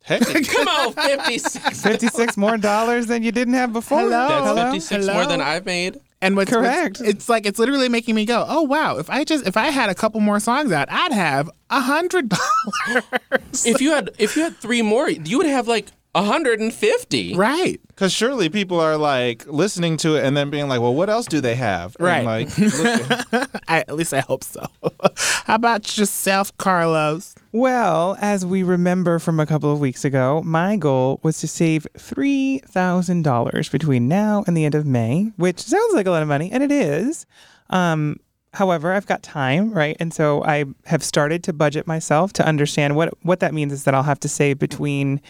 Hey. 0.04 0.18
Come 0.44 0.68
on, 0.68 0.94
56. 0.94 1.84
56 1.84 2.36
more 2.38 2.58
dollars 2.58 3.06
than 3.06 3.22
you 3.22 3.32
didn't 3.32 3.54
have 3.54 3.72
before. 3.72 4.00
Hello? 4.00 4.28
That's 4.30 4.46
Hello? 4.48 4.66
56 4.72 5.06
Hello? 5.06 5.14
more 5.14 5.26
than 5.28 5.42
I've 5.42 5.64
made. 5.64 6.00
and 6.24 6.36
what's 6.36 6.52
what's- 6.52 6.66
Correct. 6.68 7.02
it's 7.02 7.30
like 7.30 7.46
it's 7.46 7.60
literally 7.60 7.88
making 7.88 8.16
me 8.16 8.26
go 8.26 8.44
oh 8.48 8.64
wow 8.64 8.98
if 8.98 9.10
i 9.12 9.24
just 9.24 9.46
if 9.48 9.58
i 9.58 9.68
had 9.72 9.90
a 9.92 9.96
couple 9.96 10.20
more 10.20 10.40
songs 10.40 10.72
out 10.72 10.88
i'd 10.92 11.12
have 11.12 11.50
a 11.70 11.82
hundred 11.82 12.30
dollars 12.30 13.66
If 13.66 13.80
you 13.82 13.92
had 13.92 14.10
if 14.18 14.36
you 14.36 14.42
had 14.44 14.56
three 14.58 14.82
more, 14.82 15.08
you 15.10 15.38
would 15.38 15.48
have 15.48 15.68
like 15.68 15.88
150. 16.14 17.36
right 17.36 17.80
Because 17.88 18.12
surely 18.12 18.50
people 18.50 18.80
are 18.80 18.98
like 18.98 19.46
listening 19.48 19.98
to 19.98 20.16
it 20.16 20.24
and 20.26 20.36
then 20.36 20.50
being 20.50 20.68
like, 20.68 20.82
well, 20.82 20.94
what 20.94 21.10
else 21.10 21.26
do 21.26 21.40
they 21.42 21.56
have? 21.56 21.96
And, 22.00 22.06
Right. 22.06 22.26
like, 22.26 22.58
look- 23.34 23.50
I, 23.68 23.80
at 23.88 23.96
least 23.96 24.14
i 24.14 24.20
hope 24.20 24.44
so 24.44 24.66
how 25.46 25.56
about 25.56 25.98
yourself 25.98 26.56
carlos 26.58 27.34
Well, 27.54 28.18
as 28.22 28.46
we 28.46 28.64
remember 28.64 29.20
from 29.20 29.40
a 29.40 29.46
couple 29.46 29.72
of 29.72 29.80
weeks 29.80 30.04
ago, 30.06 30.42
my 30.44 30.76
goal 30.78 31.20
was 31.24 31.40
to 31.42 31.48
save 31.48 31.86
$3,000 31.98 33.72
between 33.72 34.08
now 34.08 34.44
and 34.48 34.56
the 34.56 34.66
end 34.66 34.76
of 34.76 34.86
May, 34.86 35.32
which 35.38 35.60
sounds 35.60 35.94
like 35.94 36.06
a 36.08 36.12
lot 36.12 36.22
of 36.22 36.28
money, 36.28 36.50
and 36.52 36.64
it 36.64 36.72
is. 36.72 37.26
Um, 37.70 38.18
however, 38.54 38.94
I've 38.94 39.06
got 39.06 39.24
time, 39.24 39.74
right? 39.74 39.96
And 40.00 40.14
so 40.14 40.44
I 40.44 40.66
have 40.86 41.04
started 41.04 41.44
to 41.46 41.54
budget 41.54 41.88
myself 41.88 42.34
to 42.34 42.46
understand 42.46 42.96
what 42.96 43.14
what 43.24 43.40
that 43.42 43.54
means 43.54 43.74
is 43.74 43.84
that 43.86 43.94
I'll 43.94 44.04
have 44.04 44.20
to 44.22 44.30
save 44.30 44.60
between 44.60 45.22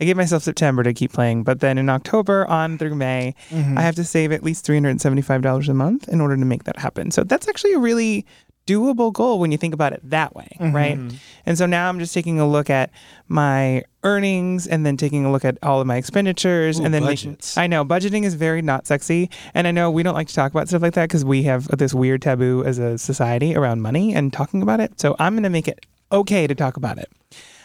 I 0.00 0.04
gave 0.04 0.16
myself 0.16 0.42
September 0.42 0.82
to 0.82 0.94
keep 0.94 1.12
playing, 1.12 1.42
but 1.44 1.60
then 1.60 1.76
in 1.76 1.90
October 1.90 2.46
on 2.46 2.78
through 2.78 2.94
May, 2.94 3.34
mm-hmm. 3.50 3.76
I 3.76 3.82
have 3.82 3.96
to 3.96 4.04
save 4.04 4.32
at 4.32 4.42
least 4.42 4.66
$375 4.66 5.68
a 5.68 5.74
month 5.74 6.08
in 6.08 6.20
order 6.20 6.36
to 6.36 6.44
make 6.44 6.64
that 6.64 6.78
happen. 6.78 7.10
So 7.10 7.22
that's 7.22 7.48
actually 7.48 7.74
a 7.74 7.78
really 7.78 8.24
doable 8.66 9.12
goal 9.12 9.40
when 9.40 9.50
you 9.50 9.58
think 9.58 9.74
about 9.74 9.92
it 9.92 10.00
that 10.04 10.34
way, 10.34 10.48
mm-hmm. 10.60 10.74
right? 10.74 10.98
And 11.44 11.58
so 11.58 11.66
now 11.66 11.88
I'm 11.88 11.98
just 11.98 12.14
taking 12.14 12.38
a 12.38 12.48
look 12.48 12.70
at 12.70 12.90
my 13.28 13.82
earnings 14.04 14.66
and 14.66 14.86
then 14.86 14.96
taking 14.96 15.24
a 15.24 15.32
look 15.32 15.44
at 15.44 15.58
all 15.62 15.80
of 15.80 15.86
my 15.86 15.96
expenditures 15.96 16.78
and 16.78 16.94
then 16.94 17.04
making, 17.04 17.32
budgets. 17.32 17.58
I 17.58 17.66
know 17.66 17.84
budgeting 17.84 18.24
is 18.24 18.34
very 18.34 18.62
not 18.62 18.86
sexy, 18.86 19.28
and 19.54 19.66
I 19.66 19.70
know 19.70 19.90
we 19.90 20.02
don't 20.02 20.14
like 20.14 20.28
to 20.28 20.34
talk 20.34 20.52
about 20.52 20.68
stuff 20.68 20.82
like 20.82 20.94
that 20.94 21.08
because 21.08 21.24
we 21.24 21.42
have 21.42 21.68
this 21.68 21.92
weird 21.92 22.22
taboo 22.22 22.62
as 22.64 22.78
a 22.78 22.96
society 22.96 23.56
around 23.56 23.82
money 23.82 24.14
and 24.14 24.32
talking 24.32 24.62
about 24.62 24.80
it. 24.80 25.00
So 25.00 25.16
I'm 25.18 25.34
going 25.34 25.42
to 25.42 25.50
make 25.50 25.68
it 25.68 25.84
okay 26.12 26.46
to 26.46 26.54
talk 26.54 26.76
about 26.76 26.98
it. 26.98 27.10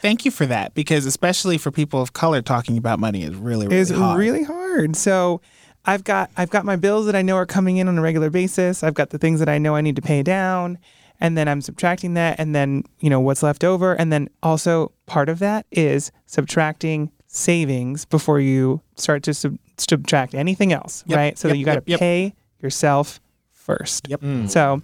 Thank 0.05 0.25
you 0.25 0.31
for 0.31 0.45
that 0.45 0.73
because 0.75 1.05
especially 1.05 1.57
for 1.57 1.71
people 1.71 2.01
of 2.01 2.13
color 2.13 2.41
talking 2.41 2.77
about 2.77 2.99
money 2.99 3.23
is 3.23 3.35
really 3.35 3.67
really 3.67 3.79
is 3.79 3.89
hard. 3.89 4.19
really 4.19 4.43
hard. 4.43 4.95
So 4.95 5.41
I've 5.85 6.03
got 6.03 6.29
I've 6.37 6.49
got 6.49 6.65
my 6.65 6.75
bills 6.75 7.05
that 7.07 7.15
I 7.15 7.21
know 7.21 7.35
are 7.35 7.45
coming 7.45 7.77
in 7.77 7.87
on 7.87 7.97
a 7.97 8.01
regular 8.01 8.29
basis. 8.29 8.83
I've 8.83 8.93
got 8.93 9.09
the 9.09 9.17
things 9.17 9.39
that 9.39 9.49
I 9.49 9.57
know 9.57 9.75
I 9.75 9.81
need 9.81 9.95
to 9.95 10.01
pay 10.01 10.23
down, 10.23 10.77
and 11.19 11.37
then 11.37 11.47
I'm 11.47 11.61
subtracting 11.61 12.13
that, 12.15 12.39
and 12.39 12.53
then 12.55 12.83
you 12.99 13.09
know 13.09 13.19
what's 13.19 13.43
left 13.43 13.63
over, 13.63 13.93
and 13.93 14.11
then 14.13 14.29
also 14.43 14.91
part 15.05 15.29
of 15.29 15.39
that 15.39 15.65
is 15.71 16.11
subtracting 16.25 17.11
savings 17.27 18.05
before 18.05 18.39
you 18.39 18.81
start 18.95 19.23
to 19.23 19.33
sub- 19.33 19.57
subtract 19.77 20.33
anything 20.33 20.71
else, 20.71 21.03
Yep, 21.07 21.17
right? 21.17 21.37
So 21.37 21.49
that 21.49 21.57
you 21.57 21.65
got 21.65 21.75
to 21.75 21.83
yep, 21.85 21.87
yep. 21.87 21.99
pay 21.99 22.33
yourself 22.61 23.19
first. 23.51 24.07
Yep. 24.07 24.21
Mm. 24.21 24.49
So 24.49 24.81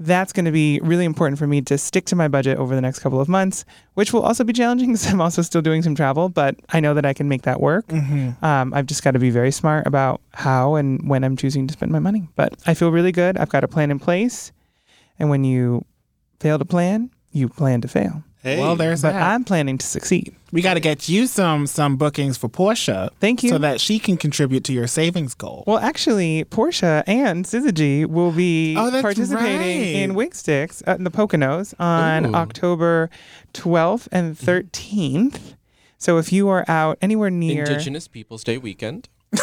that's 0.00 0.32
going 0.32 0.44
to 0.44 0.52
be 0.52 0.78
really 0.82 1.04
important 1.04 1.38
for 1.38 1.46
me 1.46 1.60
to 1.62 1.76
stick 1.76 2.04
to 2.06 2.16
my 2.16 2.28
budget 2.28 2.58
over 2.58 2.74
the 2.74 2.80
next 2.80 3.00
couple 3.00 3.20
of 3.20 3.28
months, 3.28 3.64
which 3.94 4.12
will 4.12 4.22
also 4.22 4.44
be 4.44 4.52
challenging 4.52 4.88
because 4.92 5.06
I'm 5.06 5.20
also 5.20 5.42
still 5.42 5.62
doing 5.62 5.82
some 5.82 5.94
travel, 5.94 6.28
but 6.28 6.56
I 6.70 6.80
know 6.80 6.94
that 6.94 7.04
I 7.04 7.12
can 7.12 7.28
make 7.28 7.42
that 7.42 7.60
work. 7.60 7.86
Mm-hmm. 7.88 8.44
Um, 8.44 8.72
I've 8.74 8.86
just 8.86 9.02
got 9.02 9.12
to 9.12 9.18
be 9.18 9.30
very 9.30 9.50
smart 9.50 9.86
about 9.86 10.20
how 10.34 10.76
and 10.76 11.08
when 11.08 11.24
I'm 11.24 11.36
choosing 11.36 11.66
to 11.66 11.72
spend 11.72 11.90
my 11.90 11.98
money. 11.98 12.28
But 12.36 12.54
I 12.66 12.74
feel 12.74 12.90
really 12.90 13.12
good. 13.12 13.36
I've 13.36 13.50
got 13.50 13.64
a 13.64 13.68
plan 13.68 13.90
in 13.90 13.98
place. 13.98 14.52
And 15.18 15.30
when 15.30 15.42
you 15.42 15.84
fail 16.38 16.58
to 16.58 16.64
plan, 16.64 17.10
you 17.32 17.48
plan 17.48 17.80
to 17.80 17.88
fail. 17.88 18.22
Hey. 18.56 18.60
Well, 18.60 18.76
there's 18.76 19.02
But 19.02 19.12
that. 19.12 19.22
I'm 19.22 19.44
planning 19.44 19.78
to 19.78 19.86
succeed. 19.86 20.34
we 20.52 20.62
got 20.62 20.74
to 20.74 20.80
get 20.80 21.08
you 21.08 21.26
some 21.26 21.66
some 21.66 21.96
bookings 21.96 22.36
for 22.38 22.48
Portia. 22.48 23.10
Thank 23.20 23.42
you. 23.42 23.50
So 23.50 23.58
that 23.58 23.80
she 23.80 23.98
can 23.98 24.16
contribute 24.16 24.64
to 24.64 24.72
your 24.72 24.86
savings 24.86 25.34
goal. 25.34 25.64
Well, 25.66 25.78
actually, 25.78 26.44
Portia 26.44 27.04
and 27.06 27.44
Syzygy 27.44 28.06
will 28.06 28.32
be 28.32 28.74
Oh, 28.76 28.90
participating 29.02 29.58
right. 29.60 30.02
in 30.02 30.14
Wig 30.14 30.34
Sticks 30.34 30.82
at 30.86 31.02
the 31.02 31.10
Poconos 31.10 31.74
on 31.80 32.26
Ooh. 32.26 32.34
October 32.34 33.10
12th 33.54 34.08
and 34.12 34.36
13th. 34.36 35.54
So 35.98 36.18
if 36.18 36.32
you 36.32 36.48
are 36.48 36.64
out 36.68 36.96
anywhere 37.02 37.30
near, 37.30 37.64
Indigenous 37.64 38.06
Peoples 38.08 38.44
Day 38.44 38.56
weekend. 38.58 39.08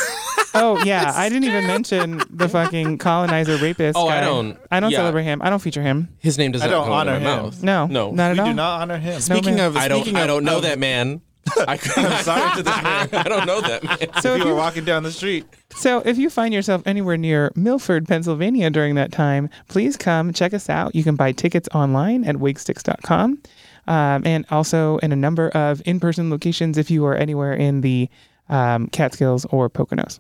oh 0.56 0.84
yeah, 0.84 1.12
I 1.16 1.30
didn't 1.30 1.44
even 1.46 1.68
mention 1.68 2.22
the 2.30 2.50
fucking 2.50 2.98
colonizer 2.98 3.58
rapist. 3.58 3.98
Oh, 3.98 4.08
I 4.08 4.22
don't- 4.22 4.58
I 4.72 4.80
don't 4.80 4.92
yeah. 4.92 4.98
celebrate 4.98 5.24
him. 5.24 5.42
I 5.42 5.50
don't 5.50 5.60
feature 5.62 5.82
him. 5.82 6.10
His 6.20 6.38
name 6.38 6.52
does 6.52 6.62
I 6.62 6.66
not 6.66 6.72
don't 6.72 6.88
go 6.88 7.00
into 7.00 7.12
honor 7.12 7.12
my 7.12 7.18
him. 7.18 7.44
mouth. 7.44 7.64
No, 7.64 7.86
No. 7.88 8.12
not 8.12 8.32
at 8.32 8.34
we 8.34 8.40
all. 8.40 8.46
do 8.48 8.54
not 8.54 8.82
honor 8.82 8.98
him. 8.98 9.20
speaking 9.22 9.56
man. 9.56 9.68
of, 9.68 9.78
I 9.78 9.88
don't. 9.88 10.02
speaking 10.02 10.18
I 10.20 10.28
don't 10.28 10.44
know 10.44 10.58
of- 10.58 10.64
that 10.64 10.80
man. 10.80 11.22
I, 11.68 11.74
I'm 11.98 12.24
sorry 12.24 12.56
to 12.58 12.64
this 12.64 12.82
man. 12.84 13.10
I 13.14 13.24
don't 13.30 13.46
know 13.46 13.62
that 13.62 13.84
man. 13.84 13.98
So 14.24 14.34
if 14.34 14.40
if 14.42 14.46
you 14.48 14.50
were 14.52 14.56
walking 14.58 14.84
down 14.84 15.04
the 15.04 15.12
street, 15.12 15.46
so 15.76 16.00
if 16.00 16.18
you 16.18 16.32
find 16.32 16.52
yourself 16.56 16.82
anywhere 16.88 17.18
near 17.18 17.52
Milford, 17.56 18.08
Pennsylvania 18.08 18.72
during 18.72 18.96
that 18.96 19.12
time, 19.12 19.50
please 19.68 19.96
come 19.96 20.34
check 20.34 20.56
us 20.56 20.72
out. 20.72 20.96
You 20.96 21.04
can 21.04 21.16
buy 21.16 21.34
tickets 21.34 21.70
online 21.76 22.24
at 22.26 22.38
wigsticks.com. 22.38 23.44
Um, 23.88 24.24
and 24.26 24.48
also 24.50 24.98
in 24.98 25.12
a 25.12 25.16
number 25.16 25.50
of 25.50 25.84
in-person 25.86 26.32
locations 26.32 26.80
if 26.80 26.90
you 26.90 27.06
are 27.06 27.14
anywhere 27.14 27.54
in 27.54 27.82
the 27.82 28.10
um, 28.50 28.88
Catskills 28.88 29.46
or 29.52 29.70
Poconos. 29.70 30.20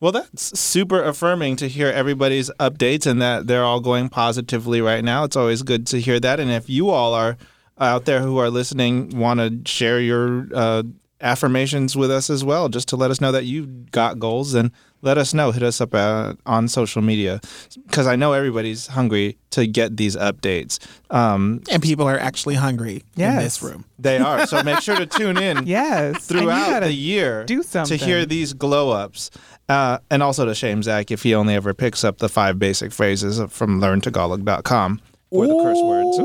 Well, 0.00 0.12
that's 0.12 0.58
super 0.58 1.02
affirming 1.02 1.56
to 1.56 1.68
hear 1.68 1.88
everybody's 1.88 2.50
updates 2.58 3.06
and 3.06 3.20
that 3.20 3.46
they're 3.46 3.64
all 3.64 3.80
going 3.80 4.08
positively 4.08 4.80
right 4.80 5.04
now. 5.04 5.24
It's 5.24 5.36
always 5.36 5.62
good 5.62 5.86
to 5.88 6.00
hear 6.00 6.18
that. 6.20 6.40
And 6.40 6.50
if 6.50 6.70
you 6.70 6.88
all 6.88 7.12
are 7.12 7.36
out 7.78 8.06
there 8.06 8.20
who 8.20 8.38
are 8.38 8.48
listening, 8.48 9.18
want 9.18 9.40
to 9.40 9.70
share 9.70 10.00
your 10.00 10.48
uh, 10.54 10.84
affirmations 11.20 11.96
with 11.96 12.10
us 12.10 12.30
as 12.30 12.44
well, 12.44 12.68
just 12.68 12.88
to 12.88 12.96
let 12.96 13.10
us 13.10 13.20
know 13.20 13.32
that 13.32 13.44
you 13.44 13.66
got 13.66 14.18
goals, 14.18 14.54
and 14.54 14.70
let 15.02 15.18
us 15.18 15.32
know. 15.34 15.50
Hit 15.50 15.62
us 15.62 15.80
up 15.80 15.94
uh, 15.94 16.34
on 16.46 16.68
social 16.68 17.02
media 17.02 17.40
because 17.86 18.06
I 18.06 18.16
know 18.16 18.32
everybody's 18.32 18.86
hungry 18.88 19.38
to 19.50 19.66
get 19.66 19.96
these 19.96 20.16
updates. 20.16 20.78
Um, 21.10 21.62
and 21.70 21.82
people 21.82 22.06
are 22.08 22.18
actually 22.18 22.54
hungry 22.54 23.02
in 23.16 23.36
this 23.36 23.62
room. 23.62 23.84
they 23.98 24.18
are. 24.18 24.46
So 24.46 24.62
make 24.62 24.80
sure 24.80 24.96
to 24.96 25.06
tune 25.06 25.36
in. 25.38 25.66
Yes. 25.70 26.26
throughout 26.26 26.80
the 26.80 26.92
year 26.92 27.44
do 27.44 27.62
something. 27.62 27.98
to 27.98 28.04
hear 28.04 28.26
these 28.26 28.52
glow 28.52 28.90
ups. 28.90 29.30
Uh, 29.68 29.98
and 30.10 30.22
also 30.22 30.44
to 30.44 30.54
shame 30.54 30.82
Zach 30.82 31.10
if 31.10 31.22
he 31.22 31.34
only 31.34 31.54
ever 31.54 31.72
picks 31.74 32.02
up 32.02 32.18
the 32.18 32.28
five 32.28 32.58
basic 32.58 32.92
phrases 32.92 33.40
from 33.52 33.80
learntagalog.com 33.80 35.00
or 35.30 35.46
the 35.46 35.54
curse 35.62 35.78
words. 35.80 36.18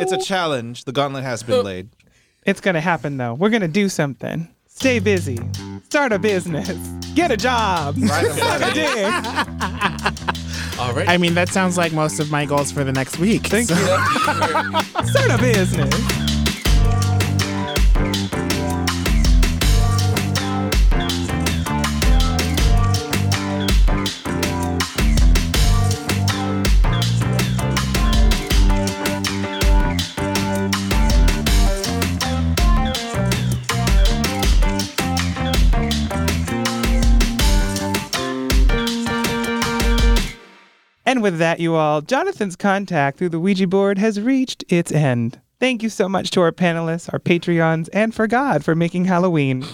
It's 0.00 0.12
a 0.12 0.18
challenge. 0.18 0.84
The 0.84 0.92
gauntlet 0.92 1.24
has 1.24 1.42
been 1.42 1.64
laid. 1.64 1.88
It's 2.46 2.60
going 2.60 2.74
to 2.74 2.80
happen 2.80 3.16
though. 3.16 3.34
We're 3.34 3.50
going 3.50 3.62
to 3.62 3.68
do 3.68 3.88
something. 3.88 4.48
Stay 4.66 4.98
busy. 5.00 5.38
Start 5.84 6.12
a 6.12 6.18
business. 6.18 6.68
Get 7.14 7.30
a 7.30 7.36
job. 7.36 7.96
Suck 7.98 8.62
a 8.62 8.74
dick. 8.74 9.12
All 10.78 10.92
right. 10.92 11.08
I 11.08 11.16
mean, 11.18 11.34
that 11.34 11.48
sounds 11.48 11.76
like 11.76 11.92
most 11.92 12.20
of 12.20 12.30
my 12.30 12.44
goals 12.44 12.70
for 12.70 12.84
the 12.84 12.92
next 12.92 13.18
week. 13.18 13.46
Thank 13.48 13.68
So- 13.68 13.74
you. 13.74 13.84
Start 15.06 15.30
a 15.32 15.38
business. 15.40 16.17
And 41.08 41.22
with 41.22 41.38
that, 41.38 41.58
you 41.58 41.74
all, 41.74 42.02
Jonathan's 42.02 42.54
contact 42.54 43.16
through 43.16 43.30
the 43.30 43.40
Ouija 43.40 43.66
board 43.66 43.96
has 43.96 44.20
reached 44.20 44.62
its 44.68 44.92
end. 44.92 45.40
Thank 45.58 45.82
you 45.82 45.88
so 45.88 46.06
much 46.06 46.30
to 46.32 46.42
our 46.42 46.52
panelists, 46.52 47.10
our 47.10 47.18
Patreons, 47.18 47.88
and 47.94 48.14
for 48.14 48.26
God 48.26 48.62
for 48.62 48.74
making 48.74 49.06
Halloween. 49.06 49.64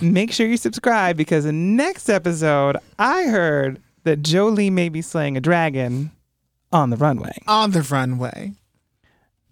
Make 0.00 0.32
sure 0.32 0.46
you 0.46 0.56
subscribe 0.56 1.18
because 1.18 1.44
in 1.44 1.76
next 1.76 2.08
episode, 2.08 2.78
I 2.98 3.24
heard 3.24 3.82
that 4.04 4.22
Jolie 4.22 4.70
may 4.70 4.88
be 4.88 5.02
slaying 5.02 5.36
a 5.36 5.42
dragon 5.42 6.10
on 6.72 6.88
the 6.88 6.96
runway. 6.96 7.36
On 7.46 7.72
the 7.72 7.82
runway. 7.82 8.52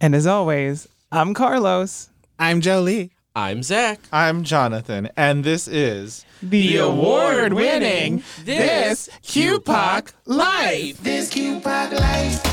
And 0.01 0.15
as 0.15 0.27
always, 0.27 0.89
I'm 1.13 1.35
Carlos. 1.35 2.09
I'm 2.39 2.63
Jolie. 2.63 3.13
I'm 3.35 3.63
Zach. 3.63 3.99
I'm 4.13 4.45
Jonathan, 4.45 5.09
and 5.17 5.43
this 5.43 5.67
is 5.67 6.27
The, 6.43 6.77
award-winning 6.77 8.23
This 8.45 9.09
QPOC 9.23 10.13
Life. 10.27 11.03
This 11.03 11.31
QPOC 11.33 11.99
life. 11.99 12.52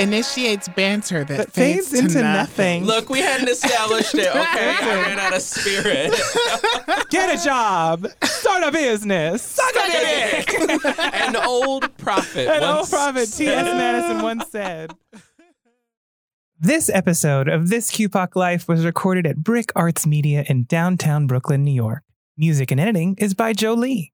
Initiates 0.00 0.68
banter 0.68 1.24
that, 1.24 1.36
That 1.36 1.52
fades, 1.52 1.88
fades 1.88 2.00
into 2.00 2.14
to 2.14 2.22
nothing. 2.22 2.84
Look, 2.84 3.10
we 3.10 3.20
hadn't 3.20 3.48
established 3.48 4.14
it. 4.14 4.28
Okay, 4.28 4.76
I 4.80 5.02
ran 5.06 5.18
out 5.18 5.34
of 5.34 5.42
spirit. 5.42 6.14
Get 7.10 7.38
a 7.40 7.44
job. 7.44 8.06
Start 8.24 8.62
a 8.62 8.72
business. 8.72 9.42
Suck 9.42 9.74
a 9.76 9.90
dick. 9.90 10.54
An 11.14 11.36
old 11.36 11.96
prophet. 11.98 12.48
An 12.48 12.60
once 12.62 12.78
old 12.78 12.90
prophet 12.90 13.28
T.S. 13.32 13.64
Madison 13.64 14.22
once 14.22 14.48
said. 14.50 14.92
This 16.58 16.90
episode 16.90 17.48
of 17.48 17.70
This 17.70 17.90
QPOC 17.90 18.36
Life 18.36 18.68
was 18.68 18.84
recorded 18.84 19.26
at 19.26 19.38
Brick 19.38 19.72
Arts 19.74 20.06
Media 20.06 20.44
in 20.48 20.64
downtown 20.64 21.26
Brooklyn, 21.26 21.64
New 21.64 21.72
York. 21.72 22.02
Music 22.36 22.70
and 22.70 22.80
editing 22.80 23.16
is 23.18 23.34
by 23.34 23.52
Joe 23.52 23.74
Lee. 23.74 24.12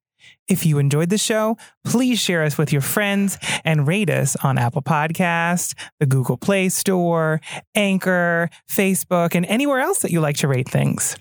If 0.49 0.67
you 0.67 0.79
enjoyed 0.79 1.09
the 1.09 1.19
show, 1.19 1.57
please 1.85 2.21
share 2.21 2.43
us 2.43 2.59
with 2.59 2.73
your 2.73 2.83
friends 2.83 3.39
and 3.65 3.87
rate 3.87 4.11
us 4.11 4.37
on 4.37 4.59
Apple 4.59 4.83
Podcasts, 4.83 5.75
the 5.99 6.07
Google 6.07 6.37
Play 6.37 6.69
Store, 6.69 7.41
Anchor, 7.75 8.51
Facebook, 8.71 9.35
and 9.35 9.47
anywhere 9.47 9.81
else 9.81 10.01
that 10.01 10.11
you 10.11 10.21
like 10.21 10.37
to 10.39 10.49
rate 10.49 10.69
things. 10.69 11.17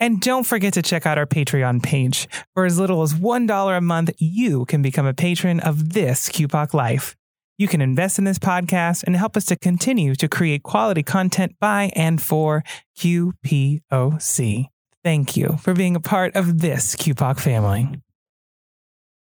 And 0.00 0.20
don't 0.20 0.46
forget 0.46 0.74
to 0.74 0.82
check 0.82 1.06
out 1.06 1.18
our 1.18 1.26
Patreon 1.26 1.82
page. 1.82 2.28
For 2.54 2.64
as 2.64 2.78
little 2.78 3.02
as 3.02 3.14
$1 3.14 3.76
a 3.76 3.80
month, 3.80 4.10
you 4.18 4.64
can 4.66 4.82
become 4.82 5.06
a 5.06 5.14
patron 5.14 5.60
of 5.60 5.94
this 5.94 6.28
QPOC 6.28 6.74
Life. 6.74 7.16
You 7.56 7.68
can 7.68 7.80
invest 7.80 8.18
in 8.18 8.24
this 8.24 8.38
podcast 8.38 9.04
and 9.04 9.16
help 9.16 9.36
us 9.36 9.44
to 9.46 9.56
continue 9.56 10.14
to 10.16 10.28
create 10.28 10.64
quality 10.64 11.02
content 11.02 11.54
by 11.60 11.92
and 11.94 12.20
for 12.20 12.64
QPOC. 12.98 14.66
Thank 15.04 15.36
you 15.36 15.58
for 15.60 15.74
being 15.74 15.94
a 15.94 16.00
part 16.00 16.34
of 16.34 16.60
this 16.60 16.96
QPOC 16.96 17.38
family. 17.38 18.00